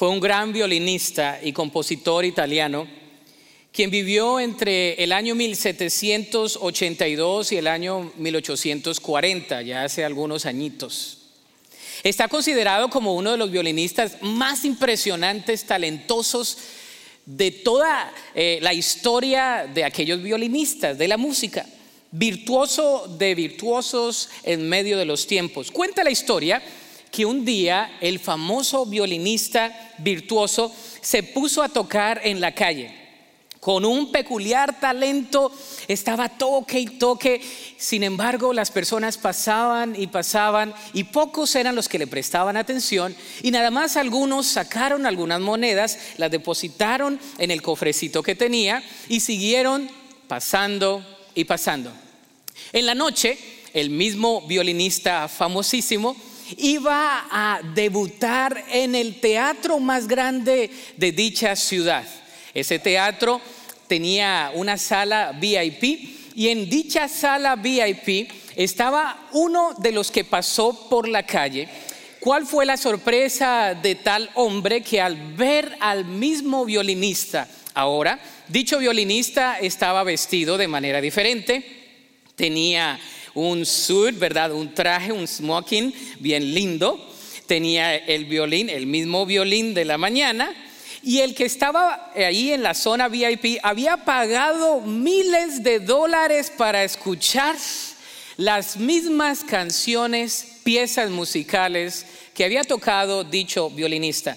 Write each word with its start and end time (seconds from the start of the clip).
fue 0.00 0.08
un 0.08 0.18
gran 0.18 0.50
violinista 0.50 1.38
y 1.42 1.52
compositor 1.52 2.24
italiano, 2.24 2.88
quien 3.70 3.90
vivió 3.90 4.40
entre 4.40 4.94
el 4.94 5.12
año 5.12 5.34
1782 5.34 7.52
y 7.52 7.58
el 7.58 7.66
año 7.66 8.10
1840, 8.16 9.60
ya 9.60 9.84
hace 9.84 10.02
algunos 10.02 10.46
añitos. 10.46 11.18
Está 12.02 12.28
considerado 12.28 12.88
como 12.88 13.14
uno 13.14 13.32
de 13.32 13.36
los 13.36 13.50
violinistas 13.50 14.16
más 14.22 14.64
impresionantes, 14.64 15.66
talentosos 15.66 16.56
de 17.26 17.50
toda 17.50 18.10
eh, 18.34 18.58
la 18.62 18.72
historia 18.72 19.68
de 19.70 19.84
aquellos 19.84 20.22
violinistas, 20.22 20.96
de 20.96 21.08
la 21.08 21.18
música. 21.18 21.66
Virtuoso 22.10 23.06
de 23.18 23.34
virtuosos 23.34 24.30
en 24.44 24.66
medio 24.66 24.96
de 24.96 25.04
los 25.04 25.26
tiempos. 25.26 25.70
Cuenta 25.70 26.02
la 26.02 26.10
historia 26.10 26.62
que 27.10 27.26
un 27.26 27.44
día 27.44 27.98
el 28.00 28.18
famoso 28.18 28.86
violinista 28.86 29.94
virtuoso 29.98 30.74
se 31.00 31.22
puso 31.22 31.62
a 31.62 31.68
tocar 31.68 32.20
en 32.24 32.40
la 32.40 32.54
calle. 32.54 33.00
Con 33.60 33.84
un 33.84 34.10
peculiar 34.10 34.80
talento, 34.80 35.52
estaba 35.86 36.30
toque 36.30 36.80
y 36.80 36.86
toque. 36.86 37.42
Sin 37.76 38.02
embargo, 38.02 38.54
las 38.54 38.70
personas 38.70 39.18
pasaban 39.18 39.94
y 40.00 40.06
pasaban 40.06 40.72
y 40.94 41.04
pocos 41.04 41.54
eran 41.56 41.76
los 41.76 41.86
que 41.86 41.98
le 41.98 42.06
prestaban 42.06 42.56
atención. 42.56 43.14
Y 43.42 43.50
nada 43.50 43.70
más 43.70 43.98
algunos 43.98 44.46
sacaron 44.46 45.04
algunas 45.04 45.40
monedas, 45.40 45.98
las 46.16 46.30
depositaron 46.30 47.20
en 47.36 47.50
el 47.50 47.60
cofrecito 47.60 48.22
que 48.22 48.34
tenía 48.34 48.82
y 49.10 49.20
siguieron 49.20 49.90
pasando 50.26 51.04
y 51.34 51.44
pasando. 51.44 51.92
En 52.72 52.86
la 52.86 52.94
noche, 52.94 53.36
el 53.74 53.90
mismo 53.90 54.40
violinista 54.46 55.28
famosísimo 55.28 56.16
iba 56.56 57.26
a 57.30 57.60
debutar 57.74 58.64
en 58.70 58.94
el 58.94 59.20
teatro 59.20 59.78
más 59.78 60.06
grande 60.06 60.70
de 60.96 61.12
dicha 61.12 61.56
ciudad. 61.56 62.04
Ese 62.54 62.78
teatro 62.78 63.40
tenía 63.86 64.52
una 64.54 64.76
sala 64.78 65.32
VIP 65.32 66.34
y 66.34 66.48
en 66.48 66.68
dicha 66.68 67.08
sala 67.08 67.56
VIP 67.56 68.30
estaba 68.56 69.28
uno 69.32 69.74
de 69.78 69.92
los 69.92 70.10
que 70.10 70.24
pasó 70.24 70.88
por 70.88 71.08
la 71.08 71.24
calle. 71.24 71.68
¿Cuál 72.20 72.46
fue 72.46 72.66
la 72.66 72.76
sorpresa 72.76 73.74
de 73.74 73.94
tal 73.94 74.30
hombre 74.34 74.82
que 74.82 75.00
al 75.00 75.34
ver 75.34 75.76
al 75.80 76.04
mismo 76.04 76.64
violinista 76.64 77.48
ahora, 77.74 78.20
dicho 78.48 78.78
violinista 78.78 79.58
estaba 79.58 80.04
vestido 80.04 80.58
de 80.58 80.68
manera 80.68 81.00
diferente, 81.00 81.64
tenía 82.36 82.98
un 83.48 83.64
suit, 83.64 84.18
¿verdad? 84.18 84.52
Un 84.52 84.74
traje, 84.74 85.12
un 85.12 85.26
smoking 85.26 85.94
bien 86.18 86.54
lindo. 86.54 87.08
Tenía 87.46 87.96
el 87.96 88.26
violín, 88.26 88.68
el 88.68 88.86
mismo 88.86 89.26
violín 89.26 89.74
de 89.74 89.84
la 89.84 89.98
mañana. 89.98 90.54
Y 91.02 91.20
el 91.20 91.34
que 91.34 91.46
estaba 91.46 92.12
ahí 92.14 92.52
en 92.52 92.62
la 92.62 92.74
zona 92.74 93.08
VIP 93.08 93.58
había 93.62 94.04
pagado 94.04 94.82
miles 94.82 95.62
de 95.62 95.80
dólares 95.80 96.52
para 96.56 96.84
escuchar 96.84 97.56
las 98.36 98.76
mismas 98.76 99.42
canciones, 99.42 100.58
piezas 100.62 101.10
musicales 101.10 102.06
que 102.34 102.44
había 102.44 102.64
tocado 102.64 103.24
dicho 103.24 103.70
violinista. 103.70 104.36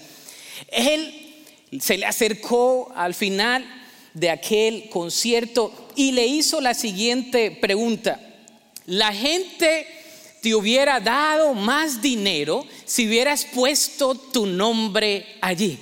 Él 0.68 1.42
se 1.80 1.98
le 1.98 2.06
acercó 2.06 2.92
al 2.96 3.14
final 3.14 3.64
de 4.14 4.30
aquel 4.30 4.88
concierto 4.88 5.90
y 5.96 6.12
le 6.12 6.26
hizo 6.26 6.60
la 6.60 6.72
siguiente 6.72 7.50
pregunta 7.50 8.33
la 8.86 9.12
gente 9.12 9.86
te 10.42 10.54
hubiera 10.54 11.00
dado 11.00 11.54
más 11.54 12.02
dinero 12.02 12.66
si 12.84 13.08
hubieras 13.08 13.46
puesto 13.46 14.14
tu 14.14 14.46
nombre 14.46 15.36
allí. 15.40 15.78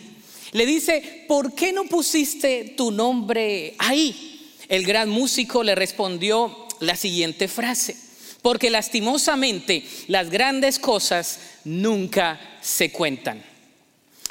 Le 0.52 0.66
dice, 0.66 1.24
¿por 1.26 1.54
qué 1.54 1.72
no 1.72 1.84
pusiste 1.84 2.74
tu 2.76 2.90
nombre 2.90 3.74
ahí? 3.78 4.54
El 4.68 4.84
gran 4.84 5.08
músico 5.08 5.62
le 5.62 5.74
respondió 5.74 6.68
la 6.80 6.94
siguiente 6.94 7.48
frase, 7.48 7.96
porque 8.42 8.70
lastimosamente 8.70 9.84
las 10.08 10.30
grandes 10.30 10.78
cosas 10.78 11.40
nunca 11.64 12.38
se 12.60 12.92
cuentan. 12.92 13.42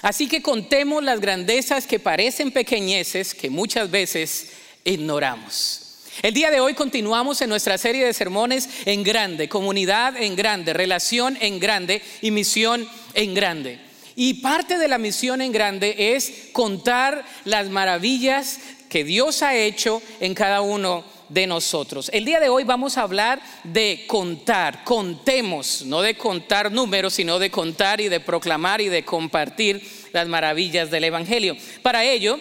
Así 0.02 0.28
que 0.28 0.42
contemos 0.42 1.03
las 1.03 1.20
grandezas 1.20 1.86
que 1.86 2.00
parecen 2.00 2.52
pequeñeces 2.52 3.36
que 3.36 3.50
muchas 3.50 3.92
veces 3.92 4.50
ignoramos. 4.84 5.81
El 6.22 6.34
día 6.34 6.52
de 6.52 6.60
hoy 6.60 6.74
continuamos 6.74 7.42
en 7.42 7.50
nuestra 7.50 7.78
serie 7.78 8.06
de 8.06 8.14
sermones 8.14 8.70
en 8.86 9.02
grande, 9.02 9.48
comunidad 9.48 10.22
en 10.22 10.36
grande, 10.36 10.74
relación 10.74 11.38
en 11.40 11.58
grande 11.60 12.02
y 12.22 12.32
misión 12.32 12.88
en 13.14 13.34
grande. 13.34 13.80
Y 14.16 14.36
parte 14.36 14.78
de 14.78 14.90
la 14.90 14.98
misión 14.98 15.42
en 15.42 15.54
grande 15.54 16.14
es 16.16 16.50
contar 16.52 17.26
las 17.46 17.70
maravillas 17.70 18.60
que 18.90 19.06
Dios 19.06 19.42
ha 19.42 19.56
hecho 19.56 20.02
en 20.20 20.36
cada 20.36 20.62
uno 20.62 21.06
de 21.30 21.48
nosotros. 21.48 22.12
El 22.14 22.26
día 22.26 22.42
de 22.42 22.50
hoy 22.50 22.66
vamos 22.66 22.98
a 22.98 23.04
hablar 23.04 23.42
de 23.64 24.04
contar, 24.06 24.84
contemos, 24.84 25.86
no 25.86 26.02
de 26.02 26.18
contar 26.18 26.74
números, 26.74 27.14
sino 27.14 27.40
de 27.40 27.50
contar 27.50 28.02
y 28.02 28.10
de 28.10 28.20
proclamar 28.20 28.82
y 28.82 28.90
de 28.90 29.06
compartir 29.06 29.82
las 30.12 30.28
maravillas 30.28 30.92
del 30.92 31.06
Evangelio. 31.06 31.56
Para 31.82 32.04
ello, 32.04 32.38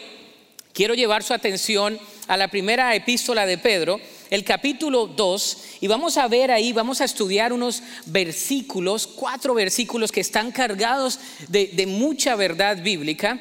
quiero 0.73 0.95
llevar 0.95 1.23
su 1.23 1.35
atención 1.35 2.01
a 2.31 2.37
la 2.37 2.47
primera 2.47 2.95
epístola 2.95 3.45
de 3.45 3.59
Pedro, 3.59 4.01
el 4.31 4.45
capítulo 4.45 5.09
2, 5.09 5.59
y 5.81 5.89
vamos 5.89 6.17
a 6.17 6.29
ver 6.29 6.53
ahí, 6.53 6.73
vamos 6.73 7.01
a 7.01 7.05
estudiar 7.05 7.53
unos 7.53 7.83
versículos, 8.07 9.09
cuatro 9.09 9.53
versículos 9.53 10.13
que 10.13 10.21
están 10.21 10.53
cargados 10.53 11.19
de, 11.49 11.85
mucha 11.89 12.37
verdad 12.37 12.81
bíblica. 12.81 13.41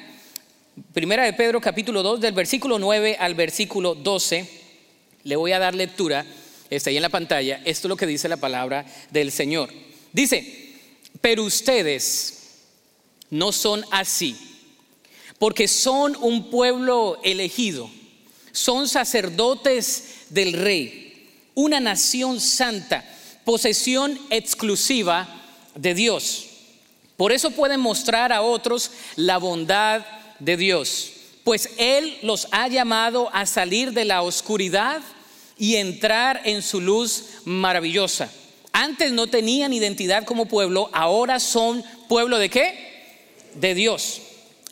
Primera 0.91 1.23
de 1.23 1.33
Pedro, 1.33 1.61
capítulo 1.61 2.01
2, 2.01 2.19
del 2.19 2.33
versículo 2.33 2.79
9 2.79 3.17
al 3.19 3.35
versículo 3.35 3.93
12. 3.93 4.49
Le 5.21 5.35
voy 5.35 5.51
a 5.51 5.59
dar 5.59 5.75
lectura, 5.75 6.25
está 6.71 6.89
ahí 6.89 6.95
en 6.95 7.03
la 7.03 7.09
pantalla. 7.09 7.61
Esto 7.65 7.87
es 7.87 7.89
lo 7.89 7.95
que 7.95 8.07
dice 8.07 8.27
la 8.27 8.37
palabra 8.37 8.87
del 9.11 9.31
Señor. 9.31 9.69
Dice, 10.11 10.73
pero 11.21 11.43
ustedes 11.43 12.55
no 13.29 13.51
son 13.51 13.85
así, 13.91 14.35
porque 15.37 15.67
son 15.67 16.15
un 16.19 16.49
pueblo 16.49 17.19
elegido 17.23 17.98
son 18.51 18.87
sacerdotes 18.87 20.25
del 20.29 20.53
rey, 20.53 21.27
una 21.55 21.79
nación 21.79 22.39
santa, 22.39 23.03
posesión 23.45 24.19
exclusiva 24.29 25.27
de 25.75 25.93
Dios. 25.93 26.45
Por 27.17 27.31
eso 27.31 27.51
pueden 27.51 27.79
mostrar 27.79 28.31
a 28.31 28.41
otros 28.41 28.91
la 29.15 29.37
bondad 29.37 30.05
de 30.39 30.55
Dios, 30.55 31.11
pues 31.43 31.69
Él 31.77 32.17
los 32.23 32.47
ha 32.51 32.67
llamado 32.67 33.29
a 33.33 33.45
salir 33.45 33.91
de 33.91 34.05
la 34.05 34.21
oscuridad 34.21 35.01
y 35.57 35.75
entrar 35.75 36.41
en 36.45 36.61
su 36.61 36.79
luz 36.79 37.25
maravillosa. 37.43 38.31
Antes 38.71 39.11
no 39.11 39.27
tenían 39.27 39.73
identidad 39.73 40.23
como 40.23 40.45
pueblo, 40.45 40.89
ahora 40.93 41.39
son 41.39 41.83
pueblo 42.07 42.37
de 42.37 42.49
qué? 42.49 43.49
De 43.55 43.75
Dios. 43.75 44.21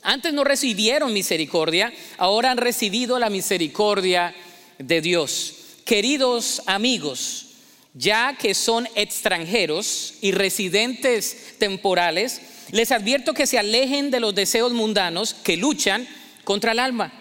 Antes 0.02 0.34
no 0.34 0.44
recibieron 0.44 1.14
misericordia, 1.14 1.94
ahora 2.18 2.52
han 2.52 2.58
recibido 2.58 3.20
la 3.20 3.30
misericordia 3.30 4.34
de 4.78 5.02
Dios. 5.02 5.54
Queridos 5.86 6.62
amigos, 6.66 7.48
ya 7.94 8.36
que 8.38 8.54
son 8.54 8.88
extranjeros 8.96 10.16
y 10.22 10.32
residentes 10.32 11.56
temporales, 11.58 12.42
les 12.72 12.92
advierto 12.92 13.34
que 13.34 13.48
se 13.48 13.58
alejen 13.58 14.12
de 14.12 14.20
los 14.20 14.36
deseos 14.36 14.74
mundanos 14.74 15.34
que 15.34 15.58
luchan 15.58 16.08
contra 16.44 16.74
el 16.74 16.80
alma. 16.80 17.12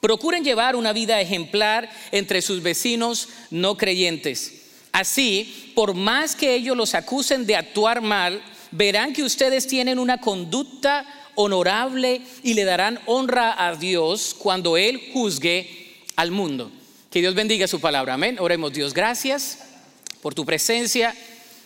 Procuren 0.00 0.44
llevar 0.44 0.76
una 0.76 0.92
vida 0.92 1.20
ejemplar 1.20 1.90
entre 2.12 2.42
sus 2.42 2.62
vecinos 2.62 3.28
no 3.50 3.76
creyentes. 3.76 4.66
Así, 4.92 5.72
por 5.74 5.94
más 5.94 6.36
que 6.36 6.54
ellos 6.54 6.76
los 6.76 6.94
acusen 6.94 7.46
de 7.46 7.56
actuar 7.56 8.00
mal, 8.00 8.42
verán 8.70 9.12
que 9.12 9.22
ustedes 9.22 9.66
tienen 9.66 9.98
una 9.98 10.18
conducta 10.18 11.04
honorable 11.36 12.20
y 12.42 12.54
le 12.54 12.64
darán 12.64 12.98
honra 13.06 13.54
a 13.66 13.76
Dios 13.76 14.34
cuando 14.36 14.76
Él 14.76 15.00
juzgue 15.12 15.94
al 16.16 16.32
mundo. 16.32 16.70
Que 17.10 17.20
Dios 17.20 17.34
bendiga 17.34 17.68
su 17.68 17.80
palabra. 17.80 18.14
Amén. 18.14 18.36
Oremos 18.40 18.72
Dios. 18.72 18.92
Gracias 18.92 19.60
por 20.20 20.34
tu 20.34 20.44
presencia. 20.44 21.14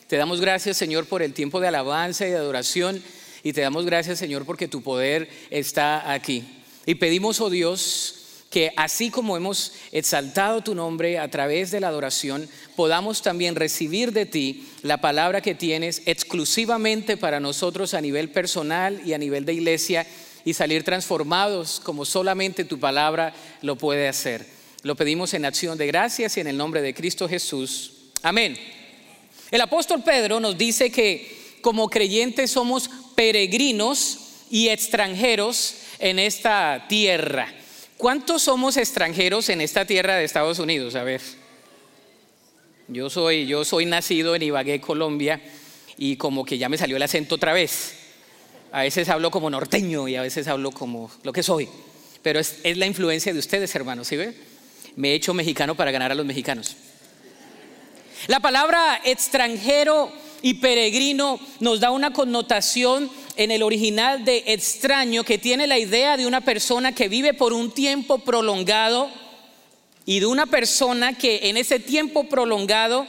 Te 0.06 0.17
damos 0.17 0.41
gracias, 0.41 0.77
Señor, 0.77 1.06
por 1.06 1.23
el 1.23 1.33
tiempo 1.33 1.61
de 1.61 1.69
alabanza 1.69 2.27
y 2.27 2.31
de 2.31 2.37
adoración. 2.37 3.03
Y 3.43 3.53
te 3.53 3.62
damos 3.62 3.87
gracias, 3.87 4.19
Señor, 4.19 4.45
porque 4.45 4.69
tu 4.69 4.83
poder 4.83 5.31
está 5.50 6.12
aquí. 6.12 6.45
Y 6.85 6.97
pedimos, 6.97 7.41
oh 7.41 7.49
Dios, 7.49 8.20
que 8.50 8.73
así 8.76 9.11
como 9.11 9.37
hemos 9.37 9.73
exaltado 9.93 10.61
tu 10.61 10.75
nombre 10.75 11.20
a 11.20 11.31
través 11.31 11.70
de 11.70 11.79
la 11.79 11.87
adoración, 11.87 12.49
podamos 12.75 13.23
también 13.23 13.55
recibir 13.55 14.12
de 14.12 14.26
ti 14.26 14.67
la 14.82 15.00
palabra 15.00 15.41
que 15.41 15.55
tienes 15.55 16.02
exclusivamente 16.05 17.17
para 17.17 17.38
nosotros 17.38 17.94
a 17.94 18.00
nivel 18.00 18.31
personal 18.31 19.00
y 19.06 19.12
a 19.12 19.19
nivel 19.19 19.44
de 19.44 19.55
iglesia 19.55 20.05
y 20.44 20.55
salir 20.55 20.82
transformados 20.82 21.81
como 21.81 22.05
solamente 22.05 22.64
tu 22.64 22.81
palabra 22.81 23.32
lo 23.62 23.76
puede 23.76 24.08
hacer. 24.08 24.44
Lo 24.82 24.97
pedimos 24.97 25.32
en 25.35 25.44
acción 25.44 25.79
de 25.79 25.87
gracias 25.87 26.37
y 26.37 26.41
en 26.41 26.49
el 26.49 26.56
nombre 26.56 26.82
de 26.82 26.93
Cristo 26.93 27.29
Jesús. 27.29 27.93
Amén. 28.23 28.56
El 29.52 29.61
apóstol 29.61 30.02
Pedro 30.02 30.41
nos 30.41 30.58
dice 30.58 30.91
que 30.91 31.58
como 31.61 31.88
creyentes 31.88 32.50
somos 32.50 32.91
peregrinos 33.14 34.19
y 34.50 34.70
extranjeros 34.70 35.75
en 36.00 36.19
esta 36.19 36.87
tierra. 36.88 37.55
¿Cuántos 38.00 38.44
somos 38.44 38.79
extranjeros 38.79 39.50
en 39.50 39.61
esta 39.61 39.85
tierra 39.85 40.17
de 40.17 40.25
Estados 40.25 40.58
Unidos? 40.58 40.94
A 40.94 41.05
ver. 41.05 41.20
Yo 42.88 43.11
soy, 43.11 43.47
yo 43.47 43.62
soy 43.62 43.85
nacido 43.85 44.35
en 44.35 44.41
Ibagué, 44.43 44.81
Colombia, 44.81 45.38
y 45.99 46.17
como 46.17 46.47
que 46.47 46.56
ya 46.56 46.70
me 46.70 46.79
salió 46.79 46.97
el 46.97 47.02
acento 47.02 47.35
otra 47.35 47.52
vez. 47.52 47.93
A 48.73 48.85
veces 48.85 49.11
hablo 49.11 49.31
como 49.31 49.50
norteño 49.50 50.08
y 50.08 50.17
a 50.17 50.23
veces 50.23 50.49
hablo 50.49 50.70
como 50.70 51.11
lo 51.25 51.32
que 51.35 51.43
soy. 51.43 51.69
Pero 52.23 52.41
es, 52.41 52.61
es 52.62 52.79
la 52.79 52.87
influencia 52.87 53.35
de 53.35 53.38
ustedes, 53.38 53.75
hermanos, 53.75 54.08
¿sí 54.08 54.17
ve? 54.17 54.35
Me 54.97 55.11
he 55.11 55.14
hecho 55.14 55.35
mexicano 55.35 55.75
para 55.75 55.91
ganar 55.91 56.11
a 56.11 56.14
los 56.14 56.25
mexicanos. 56.25 56.76
La 58.29 58.41
palabra 58.41 59.02
extranjero 59.05 60.11
y 60.41 60.55
peregrino 60.55 61.38
nos 61.61 61.81
da 61.81 61.91
una 61.91 62.14
connotación 62.14 63.11
en 63.41 63.51
el 63.51 63.63
original 63.63 64.23
de 64.23 64.45
extraño 64.49 65.25
que 65.25 65.39
tiene 65.39 65.67
la 65.67 65.79
idea 65.79 66.19
de 66.19 66.27
una 66.27 66.43
persona 66.43 66.95
que 66.95 67.09
vive 67.09 67.33
por 67.33 67.55
un 67.55 67.73
tiempo 67.73 68.19
prolongado 68.19 69.11
y 70.05 70.21
de 70.21 70.27
una 70.27 70.45
persona 70.45 71.17
que 71.17 71.49
en 71.49 71.57
ese 71.57 71.81
tiempo 71.81 72.25
prolongado 72.25 73.07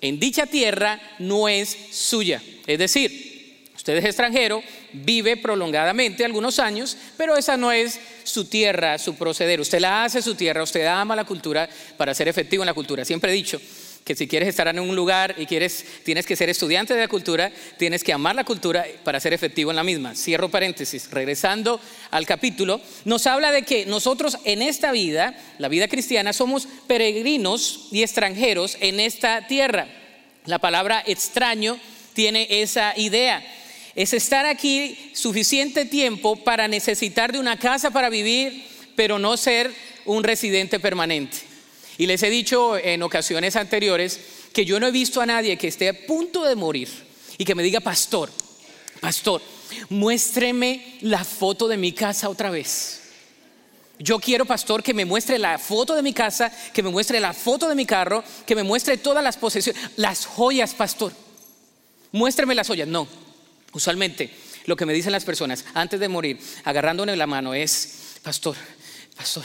en 0.00 0.18
dicha 0.18 0.46
tierra 0.46 1.00
no 1.20 1.48
es 1.48 1.76
suya. 1.92 2.42
Es 2.66 2.80
decir, 2.80 3.68
usted 3.76 3.96
es 3.96 4.04
extranjero, 4.06 4.60
vive 4.92 5.36
prolongadamente 5.36 6.24
algunos 6.24 6.58
años, 6.58 6.96
pero 7.16 7.36
esa 7.36 7.56
no 7.56 7.70
es 7.70 8.00
su 8.24 8.46
tierra, 8.46 8.98
su 8.98 9.14
proceder. 9.14 9.60
Usted 9.60 9.78
la 9.78 10.02
hace 10.02 10.20
su 10.20 10.34
tierra, 10.34 10.64
usted 10.64 10.84
ama 10.84 11.14
la 11.14 11.24
cultura 11.24 11.68
para 11.96 12.12
ser 12.12 12.26
efectivo 12.26 12.64
en 12.64 12.66
la 12.66 12.74
cultura. 12.74 13.04
Siempre 13.04 13.30
he 13.30 13.34
dicho, 13.34 13.60
que 14.10 14.16
si 14.16 14.26
quieres 14.26 14.48
estar 14.48 14.66
en 14.66 14.80
un 14.80 14.96
lugar 14.96 15.36
y 15.38 15.46
quieres, 15.46 15.84
tienes 16.02 16.26
que 16.26 16.34
ser 16.34 16.48
estudiante 16.48 16.94
de 16.94 17.00
la 17.00 17.06
cultura, 17.06 17.52
tienes 17.78 18.02
que 18.02 18.12
amar 18.12 18.34
la 18.34 18.42
cultura 18.42 18.84
para 19.04 19.20
ser 19.20 19.32
efectivo 19.32 19.70
en 19.70 19.76
la 19.76 19.84
misma. 19.84 20.16
Cierro 20.16 20.48
paréntesis, 20.48 21.08
regresando 21.12 21.80
al 22.10 22.26
capítulo, 22.26 22.80
nos 23.04 23.28
habla 23.28 23.52
de 23.52 23.62
que 23.62 23.86
nosotros 23.86 24.36
en 24.44 24.62
esta 24.62 24.90
vida, 24.90 25.38
la 25.58 25.68
vida 25.68 25.86
cristiana, 25.86 26.32
somos 26.32 26.66
peregrinos 26.88 27.86
y 27.92 28.02
extranjeros 28.02 28.76
en 28.80 28.98
esta 28.98 29.46
tierra. 29.46 29.86
La 30.44 30.58
palabra 30.58 31.04
extraño 31.06 31.78
tiene 32.12 32.48
esa 32.50 32.98
idea. 32.98 33.46
Es 33.94 34.12
estar 34.12 34.44
aquí 34.44 35.12
suficiente 35.14 35.84
tiempo 35.84 36.34
para 36.34 36.66
necesitar 36.66 37.30
de 37.30 37.38
una 37.38 37.60
casa 37.60 37.92
para 37.92 38.10
vivir, 38.10 38.64
pero 38.96 39.20
no 39.20 39.36
ser 39.36 39.70
un 40.04 40.24
residente 40.24 40.80
permanente. 40.80 41.49
Y 42.00 42.06
les 42.06 42.22
he 42.22 42.30
dicho 42.30 42.78
en 42.78 43.02
ocasiones 43.02 43.56
anteriores 43.56 44.18
que 44.54 44.64
yo 44.64 44.80
no 44.80 44.86
he 44.86 44.90
visto 44.90 45.20
a 45.20 45.26
nadie 45.26 45.58
que 45.58 45.68
esté 45.68 45.90
a 45.90 46.06
punto 46.06 46.46
de 46.46 46.56
morir 46.56 46.88
y 47.36 47.44
que 47.44 47.54
me 47.54 47.62
diga, 47.62 47.80
pastor, 47.80 48.30
pastor, 49.02 49.42
muéstreme 49.90 50.96
la 51.02 51.22
foto 51.22 51.68
de 51.68 51.76
mi 51.76 51.92
casa 51.92 52.30
otra 52.30 52.48
vez. 52.48 53.02
Yo 53.98 54.18
quiero, 54.18 54.46
pastor, 54.46 54.82
que 54.82 54.94
me 54.94 55.04
muestre 55.04 55.38
la 55.38 55.58
foto 55.58 55.94
de 55.94 56.00
mi 56.00 56.14
casa, 56.14 56.50
que 56.72 56.82
me 56.82 56.88
muestre 56.88 57.20
la 57.20 57.34
foto 57.34 57.68
de 57.68 57.74
mi 57.74 57.84
carro, 57.84 58.24
que 58.46 58.54
me 58.54 58.62
muestre 58.62 58.96
todas 58.96 59.22
las 59.22 59.36
posesiones, 59.36 59.82
las 59.96 60.24
joyas, 60.24 60.72
pastor. 60.72 61.12
Muéstreme 62.12 62.54
las 62.54 62.66
joyas. 62.66 62.88
No, 62.88 63.08
usualmente 63.74 64.30
lo 64.64 64.74
que 64.74 64.86
me 64.86 64.94
dicen 64.94 65.12
las 65.12 65.26
personas 65.26 65.66
antes 65.74 66.00
de 66.00 66.08
morir, 66.08 66.40
agarrándome 66.64 67.14
la 67.14 67.26
mano, 67.26 67.52
es, 67.52 68.16
pastor, 68.22 68.56
pastor, 69.14 69.44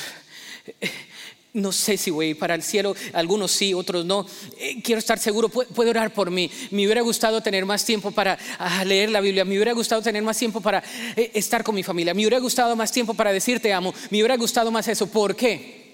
no 1.56 1.72
sé 1.72 1.98
si 1.98 2.12
voy 2.12 2.34
para 2.34 2.54
el 2.54 2.62
cielo, 2.62 2.96
algunos 3.14 3.52
sí, 3.52 3.74
otros 3.74 4.06
no. 4.06 4.28
Eh, 4.60 4.82
quiero 4.84 5.00
estar 5.00 5.18
seguro, 5.18 5.50
puede 5.50 5.90
orar 5.90 6.14
por 6.14 6.30
mí. 6.30 6.52
Me 6.70 6.86
hubiera 6.86 7.02
gustado 7.02 7.42
tener 7.42 7.66
más 7.66 7.86
tiempo 7.86 8.12
para 8.12 8.38
ah, 8.60 8.84
leer 8.84 9.10
la 9.10 9.22
Biblia, 9.22 9.46
me 9.46 9.56
hubiera 9.56 9.72
gustado 9.72 10.02
tener 10.02 10.22
más 10.22 10.38
tiempo 10.38 10.60
para 10.60 10.84
eh, 11.16 11.32
estar 11.34 11.64
con 11.64 11.74
mi 11.74 11.82
familia, 11.82 12.14
me 12.14 12.22
hubiera 12.22 12.40
gustado 12.40 12.76
más 12.76 12.92
tiempo 12.92 13.14
para 13.14 13.32
decirte 13.32 13.72
amo, 13.74 13.94
me 14.10 14.18
hubiera 14.20 14.36
gustado 14.36 14.70
más 14.70 14.88
eso. 14.90 15.08
¿Por 15.08 15.36
qué? 15.36 15.86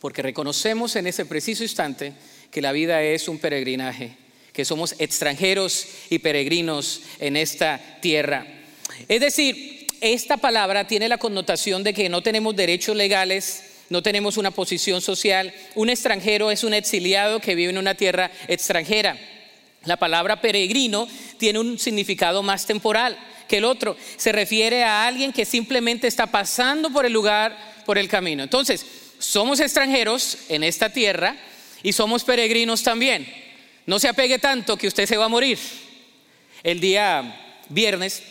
Porque 0.00 0.20
reconocemos 0.20 0.94
en 0.96 1.06
ese 1.06 1.24
preciso 1.24 1.62
instante 1.62 2.12
que 2.50 2.60
la 2.60 2.72
vida 2.72 3.02
es 3.02 3.26
un 3.26 3.38
peregrinaje, 3.38 4.16
que 4.52 4.66
somos 4.66 4.94
extranjeros 4.98 5.86
y 6.10 6.18
peregrinos 6.18 7.00
en 7.18 7.36
esta 7.36 7.80
tierra. 8.02 8.46
Es 9.08 9.20
decir, 9.20 9.86
esta 10.02 10.36
palabra 10.36 10.86
tiene 10.86 11.08
la 11.08 11.16
connotación 11.16 11.82
de 11.82 11.94
que 11.94 12.10
no 12.10 12.22
tenemos 12.22 12.54
derechos 12.54 12.94
legales, 12.94 13.62
no 13.88 14.02
tenemos 14.02 14.36
una 14.36 14.50
posición 14.50 15.00
social. 15.00 15.52
Un 15.74 15.90
extranjero 15.90 16.50
es 16.50 16.64
un 16.64 16.74
exiliado 16.74 17.40
que 17.40 17.54
vive 17.54 17.70
en 17.70 17.78
una 17.78 17.94
tierra 17.94 18.30
extranjera. 18.48 19.16
La 19.84 19.96
palabra 19.96 20.40
peregrino 20.40 21.06
tiene 21.38 21.60
un 21.60 21.78
significado 21.78 22.42
más 22.42 22.66
temporal 22.66 23.16
que 23.46 23.58
el 23.58 23.64
otro. 23.64 23.96
Se 24.16 24.32
refiere 24.32 24.82
a 24.82 25.06
alguien 25.06 25.32
que 25.32 25.44
simplemente 25.44 26.08
está 26.08 26.26
pasando 26.26 26.90
por 26.90 27.06
el 27.06 27.12
lugar, 27.12 27.56
por 27.84 27.96
el 27.96 28.08
camino. 28.08 28.42
Entonces, 28.42 28.84
somos 29.18 29.60
extranjeros 29.60 30.38
en 30.48 30.64
esta 30.64 30.90
tierra 30.90 31.36
y 31.82 31.92
somos 31.92 32.24
peregrinos 32.24 32.82
también. 32.82 33.26
No 33.86 34.00
se 34.00 34.08
apegue 34.08 34.40
tanto 34.40 34.76
que 34.76 34.88
usted 34.88 35.06
se 35.06 35.16
va 35.16 35.26
a 35.26 35.28
morir. 35.28 35.58
El 36.64 36.80
día 36.80 37.62
viernes 37.68 38.22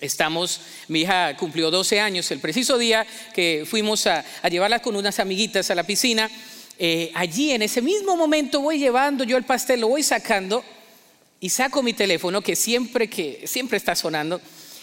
Estamos, 0.00 0.60
mi 0.86 1.00
hija 1.00 1.36
cumplió 1.36 1.70
12 1.70 1.98
años, 1.98 2.30
el 2.30 2.38
preciso 2.38 2.78
día 2.78 3.06
que 3.34 3.64
fuimos 3.68 4.06
a, 4.06 4.24
llevarla 4.48 4.80
con 4.80 4.94
unas 4.94 5.18
amiguitas 5.18 5.70
a 5.70 5.74
la 5.74 5.82
piscina, 5.82 6.30
eh, 6.78 7.10
allí 7.14 7.50
en 7.50 7.62
ese 7.62 7.82
mismo 7.82 8.16
momento 8.16 8.60
voy 8.60 8.78
llevando 8.78 9.24
yo 9.24 9.36
el 9.36 9.44
pastel, 9.44 9.80
lo 9.80 9.88
voy 9.88 10.04
sacando 10.04 10.64
y 11.40 11.48
saco 11.48 11.82
mi 11.82 11.92
teléfono 11.92 12.40
que 12.42 12.54
siempre, 12.54 13.10
que 13.10 13.42
siempre 13.46 13.76
está 13.76 13.96
sonando 13.96 14.40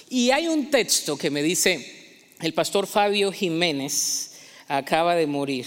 y 0.10 0.32
hay 0.32 0.48
un 0.48 0.70
texto 0.70 1.18
que 1.18 1.32
me 1.32 1.42
dice, 1.42 2.24
el 2.42 2.54
pastor 2.54 2.86
Fabio 2.86 3.32
Jiménez 3.32 4.32
acaba 4.68 5.16
de 5.16 5.28
morir. 5.28 5.66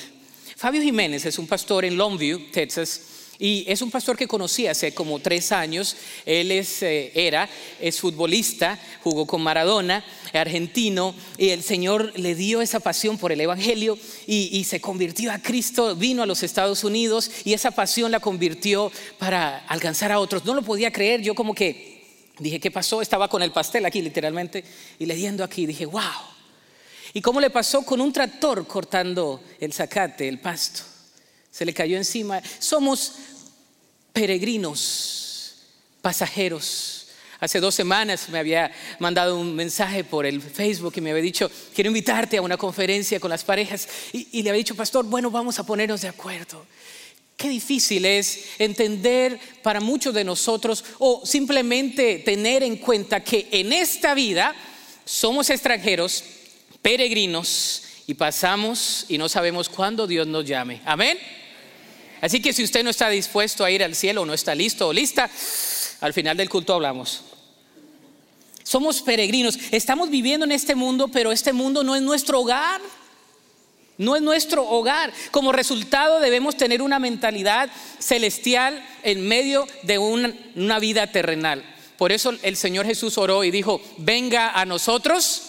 Fabio 0.56 0.82
Jiménez 0.82 1.24
es 1.24 1.38
un 1.38 1.46
pastor 1.46 1.84
en 1.84 1.96
Longview, 1.96 2.50
Texas, 2.52 3.00
y 3.40 3.64
es 3.68 3.82
un 3.82 3.90
pastor 3.90 4.16
que 4.16 4.26
conocí 4.26 4.66
hace 4.66 4.92
como 4.92 5.20
tres 5.20 5.52
años. 5.52 5.96
Él 6.26 6.50
es, 6.50 6.82
eh, 6.82 7.12
era, 7.14 7.48
es 7.80 8.00
futbolista, 8.00 8.78
jugó 9.04 9.26
con 9.26 9.42
Maradona, 9.42 10.04
argentino, 10.32 11.14
y 11.36 11.50
el 11.50 11.62
Señor 11.62 12.12
le 12.18 12.34
dio 12.34 12.60
esa 12.60 12.80
pasión 12.80 13.16
por 13.16 13.30
el 13.30 13.40
Evangelio 13.40 13.96
y, 14.26 14.64
se 14.64 14.80
convirtió 14.80 15.30
a 15.30 15.38
Cristo, 15.38 15.94
vino 15.94 16.22
a 16.22 16.26
los 16.26 16.42
Estados 16.42 16.82
Unidos 16.82 17.30
y 17.44 17.52
esa 17.52 17.70
pasión 17.70 18.10
la 18.10 18.20
convirtió 18.20 18.90
para 19.18 19.58
alcanzar 19.66 20.10
a 20.10 20.18
otros. 20.18 20.44
No 20.44 20.54
lo 20.54 20.62
podía 20.62 20.92
creer, 20.92 21.22
yo 21.22 21.34
como 21.34 21.54
que 21.54 22.02
dije, 22.40 22.58
¿qué 22.58 22.70
pasó? 22.70 23.00
Estaba 23.00 23.28
con 23.28 23.42
el 23.42 23.52
pastel 23.52 23.86
aquí 23.86 24.02
literalmente 24.02 24.64
y 24.98 25.06
leyendo 25.06 25.44
aquí, 25.44 25.64
dije, 25.64 25.86
wow. 25.86 26.02
¿Y 27.14 27.22
cómo 27.22 27.40
le 27.40 27.50
pasó 27.50 27.82
con 27.82 28.00
un 28.00 28.12
tractor 28.12 28.66
cortando 28.66 29.40
el 29.60 29.72
zacate, 29.72 30.28
el 30.28 30.40
pasto? 30.40 30.97
Se 31.58 31.64
le 31.64 31.74
cayó 31.74 31.96
encima. 31.96 32.40
Somos 32.60 33.14
peregrinos, 34.12 35.56
pasajeros. 36.00 37.08
Hace 37.40 37.58
dos 37.58 37.74
semanas 37.74 38.28
me 38.28 38.38
había 38.38 38.70
mandado 39.00 39.36
un 39.36 39.56
mensaje 39.56 40.04
por 40.04 40.24
el 40.24 40.40
Facebook 40.40 40.92
y 40.94 41.00
me 41.00 41.10
había 41.10 41.22
dicho, 41.24 41.50
quiero 41.74 41.88
invitarte 41.88 42.36
a 42.36 42.42
una 42.42 42.56
conferencia 42.56 43.18
con 43.18 43.30
las 43.30 43.42
parejas. 43.42 43.88
Y, 44.12 44.40
le 44.40 44.50
había 44.50 44.58
dicho, 44.58 44.76
pastor, 44.76 45.04
bueno, 45.04 45.32
vamos 45.32 45.58
a 45.58 45.66
ponernos 45.66 46.00
de 46.02 46.06
acuerdo. 46.06 46.64
Qué 47.36 47.48
difícil 47.48 48.04
es 48.04 48.50
entender 48.60 49.40
para 49.60 49.80
muchos 49.80 50.14
de 50.14 50.22
nosotros 50.22 50.84
o 51.00 51.26
simplemente 51.26 52.20
tener 52.20 52.62
en 52.62 52.76
cuenta 52.76 53.24
que 53.24 53.48
en 53.50 53.72
esta 53.72 54.14
vida 54.14 54.54
somos 55.04 55.50
extranjeros, 55.50 56.22
peregrinos 56.82 57.82
y 58.06 58.14
pasamos 58.14 59.06
y 59.08 59.18
no 59.18 59.28
sabemos 59.28 59.68
cuándo 59.68 60.06
Dios 60.06 60.24
nos 60.28 60.44
llame. 60.44 60.80
Amén. 60.84 61.18
Así 62.20 62.40
que 62.40 62.52
si 62.52 62.64
usted 62.64 62.82
no 62.82 62.90
está 62.90 63.08
dispuesto 63.08 63.64
a 63.64 63.70
ir 63.70 63.82
al 63.82 63.94
cielo, 63.94 64.24
no 64.24 64.34
está 64.34 64.54
listo 64.54 64.88
o 64.88 64.92
lista, 64.92 65.30
al 66.00 66.12
final 66.12 66.36
del 66.36 66.48
culto 66.48 66.74
hablamos. 66.74 67.22
Somos 68.62 69.00
peregrinos, 69.00 69.58
estamos 69.70 70.10
viviendo 70.10 70.44
en 70.44 70.52
este 70.52 70.74
mundo, 70.74 71.08
pero 71.08 71.32
este 71.32 71.52
mundo 71.52 71.82
no 71.82 71.96
es 71.96 72.02
nuestro 72.02 72.40
hogar. 72.40 72.80
No 73.96 74.14
es 74.14 74.22
nuestro 74.22 74.62
hogar. 74.62 75.12
Como 75.32 75.50
resultado 75.50 76.20
debemos 76.20 76.56
tener 76.56 76.82
una 76.82 77.00
mentalidad 77.00 77.68
celestial 77.98 78.86
en 79.02 79.26
medio 79.26 79.66
de 79.82 79.98
una, 79.98 80.32
una 80.54 80.78
vida 80.78 81.08
terrenal. 81.08 81.64
Por 81.96 82.12
eso 82.12 82.32
el 82.42 82.56
Señor 82.56 82.86
Jesús 82.86 83.18
oró 83.18 83.42
y 83.42 83.50
dijo, 83.50 83.80
venga 83.96 84.50
a 84.50 84.64
nosotros 84.64 85.47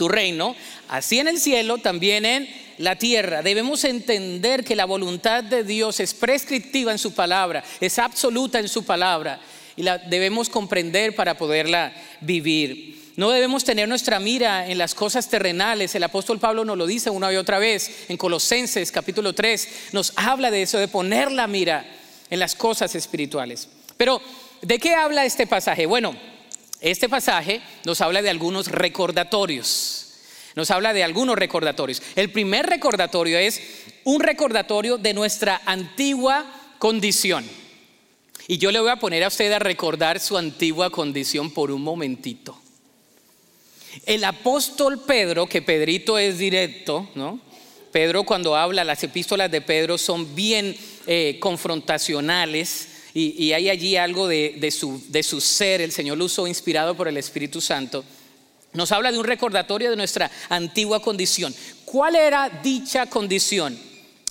tu 0.00 0.08
reino, 0.08 0.56
así 0.88 1.18
en 1.18 1.28
el 1.28 1.38
cielo, 1.38 1.76
también 1.76 2.24
en 2.24 2.48
la 2.78 2.96
tierra. 2.96 3.42
Debemos 3.42 3.84
entender 3.84 4.64
que 4.64 4.74
la 4.74 4.86
voluntad 4.86 5.44
de 5.44 5.62
Dios 5.62 6.00
es 6.00 6.14
prescriptiva 6.14 6.90
en 6.90 6.96
su 6.96 7.12
palabra, 7.12 7.62
es 7.82 7.98
absoluta 7.98 8.58
en 8.58 8.68
su 8.70 8.86
palabra 8.86 9.38
y 9.76 9.82
la 9.82 9.98
debemos 9.98 10.48
comprender 10.48 11.14
para 11.14 11.36
poderla 11.36 11.92
vivir. 12.22 13.12
No 13.16 13.28
debemos 13.28 13.62
tener 13.62 13.86
nuestra 13.86 14.18
mira 14.18 14.66
en 14.66 14.78
las 14.78 14.94
cosas 14.94 15.28
terrenales. 15.28 15.94
El 15.94 16.04
apóstol 16.04 16.38
Pablo 16.38 16.64
nos 16.64 16.78
lo 16.78 16.86
dice 16.86 17.10
una 17.10 17.30
y 17.30 17.36
otra 17.36 17.58
vez 17.58 18.06
en 18.08 18.16
Colosenses 18.16 18.90
capítulo 18.90 19.34
3. 19.34 19.90
Nos 19.92 20.14
habla 20.16 20.50
de 20.50 20.62
eso, 20.62 20.78
de 20.78 20.88
poner 20.88 21.30
la 21.30 21.46
mira 21.46 21.84
en 22.30 22.38
las 22.38 22.54
cosas 22.54 22.94
espirituales. 22.94 23.68
Pero, 23.98 24.22
¿de 24.62 24.78
qué 24.78 24.94
habla 24.94 25.26
este 25.26 25.46
pasaje? 25.46 25.84
Bueno, 25.84 26.16
Este 26.80 27.08
pasaje 27.08 27.60
nos 27.84 28.00
habla 28.00 28.22
de 28.22 28.30
algunos 28.30 28.68
recordatorios. 28.68 30.06
Nos 30.54 30.70
habla 30.70 30.92
de 30.92 31.04
algunos 31.04 31.36
recordatorios. 31.36 32.02
El 32.16 32.32
primer 32.32 32.66
recordatorio 32.66 33.38
es 33.38 33.60
un 34.04 34.20
recordatorio 34.20 34.98
de 34.98 35.14
nuestra 35.14 35.60
antigua 35.66 36.46
condición. 36.78 37.44
Y 38.48 38.58
yo 38.58 38.72
le 38.72 38.80
voy 38.80 38.90
a 38.90 38.96
poner 38.96 39.22
a 39.22 39.28
usted 39.28 39.52
a 39.52 39.58
recordar 39.58 40.18
su 40.18 40.36
antigua 40.36 40.90
condición 40.90 41.50
por 41.52 41.70
un 41.70 41.82
momentito. 41.82 42.58
El 44.06 44.24
apóstol 44.24 45.00
Pedro, 45.06 45.46
que 45.46 45.62
Pedrito 45.62 46.18
es 46.18 46.38
directo, 46.38 47.08
¿no? 47.14 47.40
Pedro 47.92 48.24
cuando 48.24 48.56
habla, 48.56 48.84
las 48.84 49.02
epístolas 49.02 49.50
de 49.50 49.60
Pedro 49.60 49.98
son 49.98 50.34
bien 50.34 50.76
eh, 51.06 51.38
confrontacionales 51.40 52.89
y, 53.14 53.52
hay 53.52 53.68
allí 53.68 53.96
algo 53.96 54.28
de, 54.28 54.70
su, 54.70 55.40
ser, 55.40 55.80
el 55.80 55.92
Señor 55.92 56.18
lo 56.18 56.26
usó 56.26 56.46
inspirado 56.46 56.96
por 56.96 57.08
el 57.08 57.16
Espíritu 57.16 57.60
Santo. 57.60 58.04
Nos 58.72 58.92
habla 58.92 59.10
de 59.10 59.18
un 59.18 59.24
recordatorio 59.24 59.90
de 59.90 59.96
nuestra 59.96 60.30
antigua 60.48 61.02
condición. 61.02 61.54
¿Cuál 61.84 62.14
era 62.14 62.48
dicha 62.62 63.06
condición? 63.06 63.76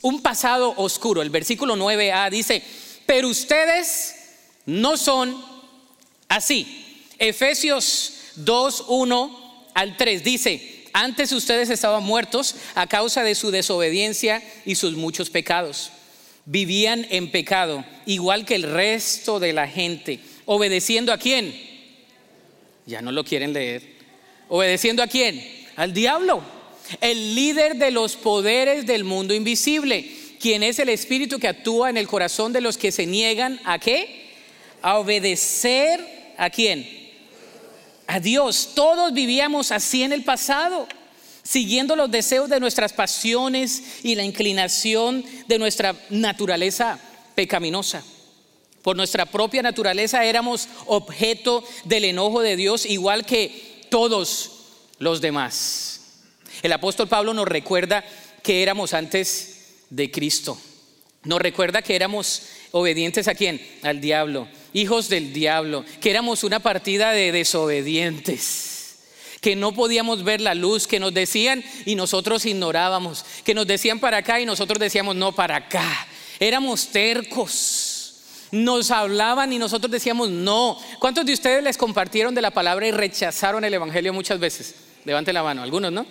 Un 0.02 0.22
pasado 0.22 0.74
oscuro. 0.78 1.22
El 1.22 1.30
versículo 1.30 1.76
9a 1.76 2.30
dice, 2.30 2.64
pero 3.06 3.28
ustedes 3.28 4.16
no 4.66 4.96
son 4.96 5.44
así. 6.30 7.06
Efesios 7.18 8.14
2, 8.36 8.86
1 8.88 9.66
al 9.74 9.98
3 9.98 10.24
dice, 10.24 10.86
antes 10.94 11.34
ustedes 11.34 11.70
estaban 11.70 12.04
muertos 12.04 12.56
a 12.76 12.88
causa 12.88 13.24
de 13.24 13.36
su 13.36 13.52
desobediencia 13.52 14.42
y 14.66 14.76
sus 14.76 14.94
muchos 14.94 15.30
pecados. 15.30 15.92
Vivían 16.51 17.06
en 17.12 17.29
pecado, 17.29 17.86
igual 18.08 18.44
que 18.44 18.56
el 18.56 18.63
resto 18.63 19.39
de 19.39 19.53
la 19.53 19.68
gente. 19.68 20.20
¿Obedeciendo 20.46 21.13
a 21.13 21.20
quién? 21.20 21.53
Ya 22.88 23.03
no 23.03 23.12
lo 23.12 23.24
quieren 23.24 23.53
leer. 23.53 23.84
¿Obedeciendo 24.48 25.03
a 25.03 25.08
quién? 25.08 25.46
Al 25.75 25.94
diablo, 25.94 26.41
el 27.01 27.36
líder 27.36 27.75
de 27.75 27.91
los 27.91 28.15
poderes 28.15 28.88
del 28.88 29.03
mundo 29.03 29.36
invisible, 29.36 30.10
quien 30.39 30.63
es 30.63 30.79
el 30.79 30.89
espíritu 30.89 31.38
que 31.38 31.48
actúa 31.48 31.91
en 31.91 31.98
el 31.98 32.08
corazón 32.08 32.51
de 32.51 32.62
los 32.62 32.79
que 32.79 32.91
se 32.91 33.06
niegan 33.06 33.60
a 33.63 33.77
qué? 33.77 34.32
A 34.82 34.98
obedecer 34.98 36.34
a 36.36 36.50
quién? 36.50 37.00
a 38.10 38.20
Dios. 38.20 38.72
Todos 38.74 39.13
vivíamos 39.13 39.72
así 39.72 40.01
en 40.01 40.13
el 40.13 40.24
pasado, 40.24 40.88
siguiendo 41.50 41.96
los 41.96 42.12
deseos 42.12 42.48
de 42.48 42.60
nuestras 42.60 42.94
pasiones 42.94 43.82
y 44.03 44.13
la 44.13 44.24
inclinación 44.24 45.25
de 45.48 45.58
nuestra 45.58 45.96
naturaleza 46.12 47.00
pecaminosa. 47.34 48.03
Por 48.84 48.96
nuestra 48.96 49.25
propia 49.25 49.63
naturaleza 49.63 50.24
éramos 50.24 50.68
objeto 50.86 51.63
del 51.86 52.06
enojo 52.06 52.41
de 52.41 52.56
Dios, 52.56 52.86
igual 52.86 53.25
que 53.25 53.82
todos 53.89 54.51
los 55.00 55.22
demás. 55.22 56.01
El 56.62 56.72
apóstol 56.72 57.08
Pablo 57.08 57.34
nos 57.34 57.48
recuerda 57.48 58.06
que 58.44 58.62
éramos 58.62 58.94
antes 58.94 59.86
de 59.89 60.12
Cristo. 60.12 60.56
Nos 61.24 61.41
recuerda 61.41 61.82
que 61.82 61.96
éramos 61.96 62.44
obedientes 62.72 63.27
a 63.27 63.34
quién? 63.34 63.60
Al 63.82 64.00
diablo 64.01 64.48
hijos 64.74 65.10
del 65.10 65.34
diablo, 65.34 65.84
que 66.00 66.12
éramos 66.12 66.44
una 66.44 66.60
partida 66.60 67.12
de 67.12 67.32
desobedientes, 67.32 68.79
que 69.41 69.55
no 69.55 69.74
podíamos 69.74 70.24
ver 70.24 70.41
la 70.41 70.53
luz, 70.53 70.88
que 70.88 71.00
nos 71.00 71.13
decían 71.13 71.63
y 71.86 71.96
nosotros 71.96 72.46
ignorábamos, 72.46 73.25
que 73.43 73.53
nos 73.53 73.67
decían 73.67 74.00
para 74.00 74.17
acá 74.17 74.39
y 74.39 74.46
nosotros 74.46 74.79
decíamos 74.79 75.15
no 75.15 75.31
para 75.31 75.55
acá. 75.55 76.08
Éramos 76.39 76.88
tercos. 76.88 77.96
Nos 78.51 78.89
hablaban 78.89 79.53
y 79.53 79.60
nosotros 79.60 79.91
decíamos 79.91 80.29
no. 80.29 80.79
¿Cuántos 81.00 81.25
de 81.25 81.34
ustedes 81.34 81.63
les 81.63 81.77
compartieron 81.77 82.34
de 82.34 82.41
la 82.41 82.51
palabra 82.51 82.88
y 82.88 82.91
rechazaron 82.91 83.63
el 83.63 83.74
Evangelio 83.74 84.13
muchas 84.13 84.39
veces? 84.39 84.75
Levante 85.05 85.31
la 85.31 85.43
mano, 85.43 85.62
algunos, 85.62 85.91
¿no? 85.91 86.05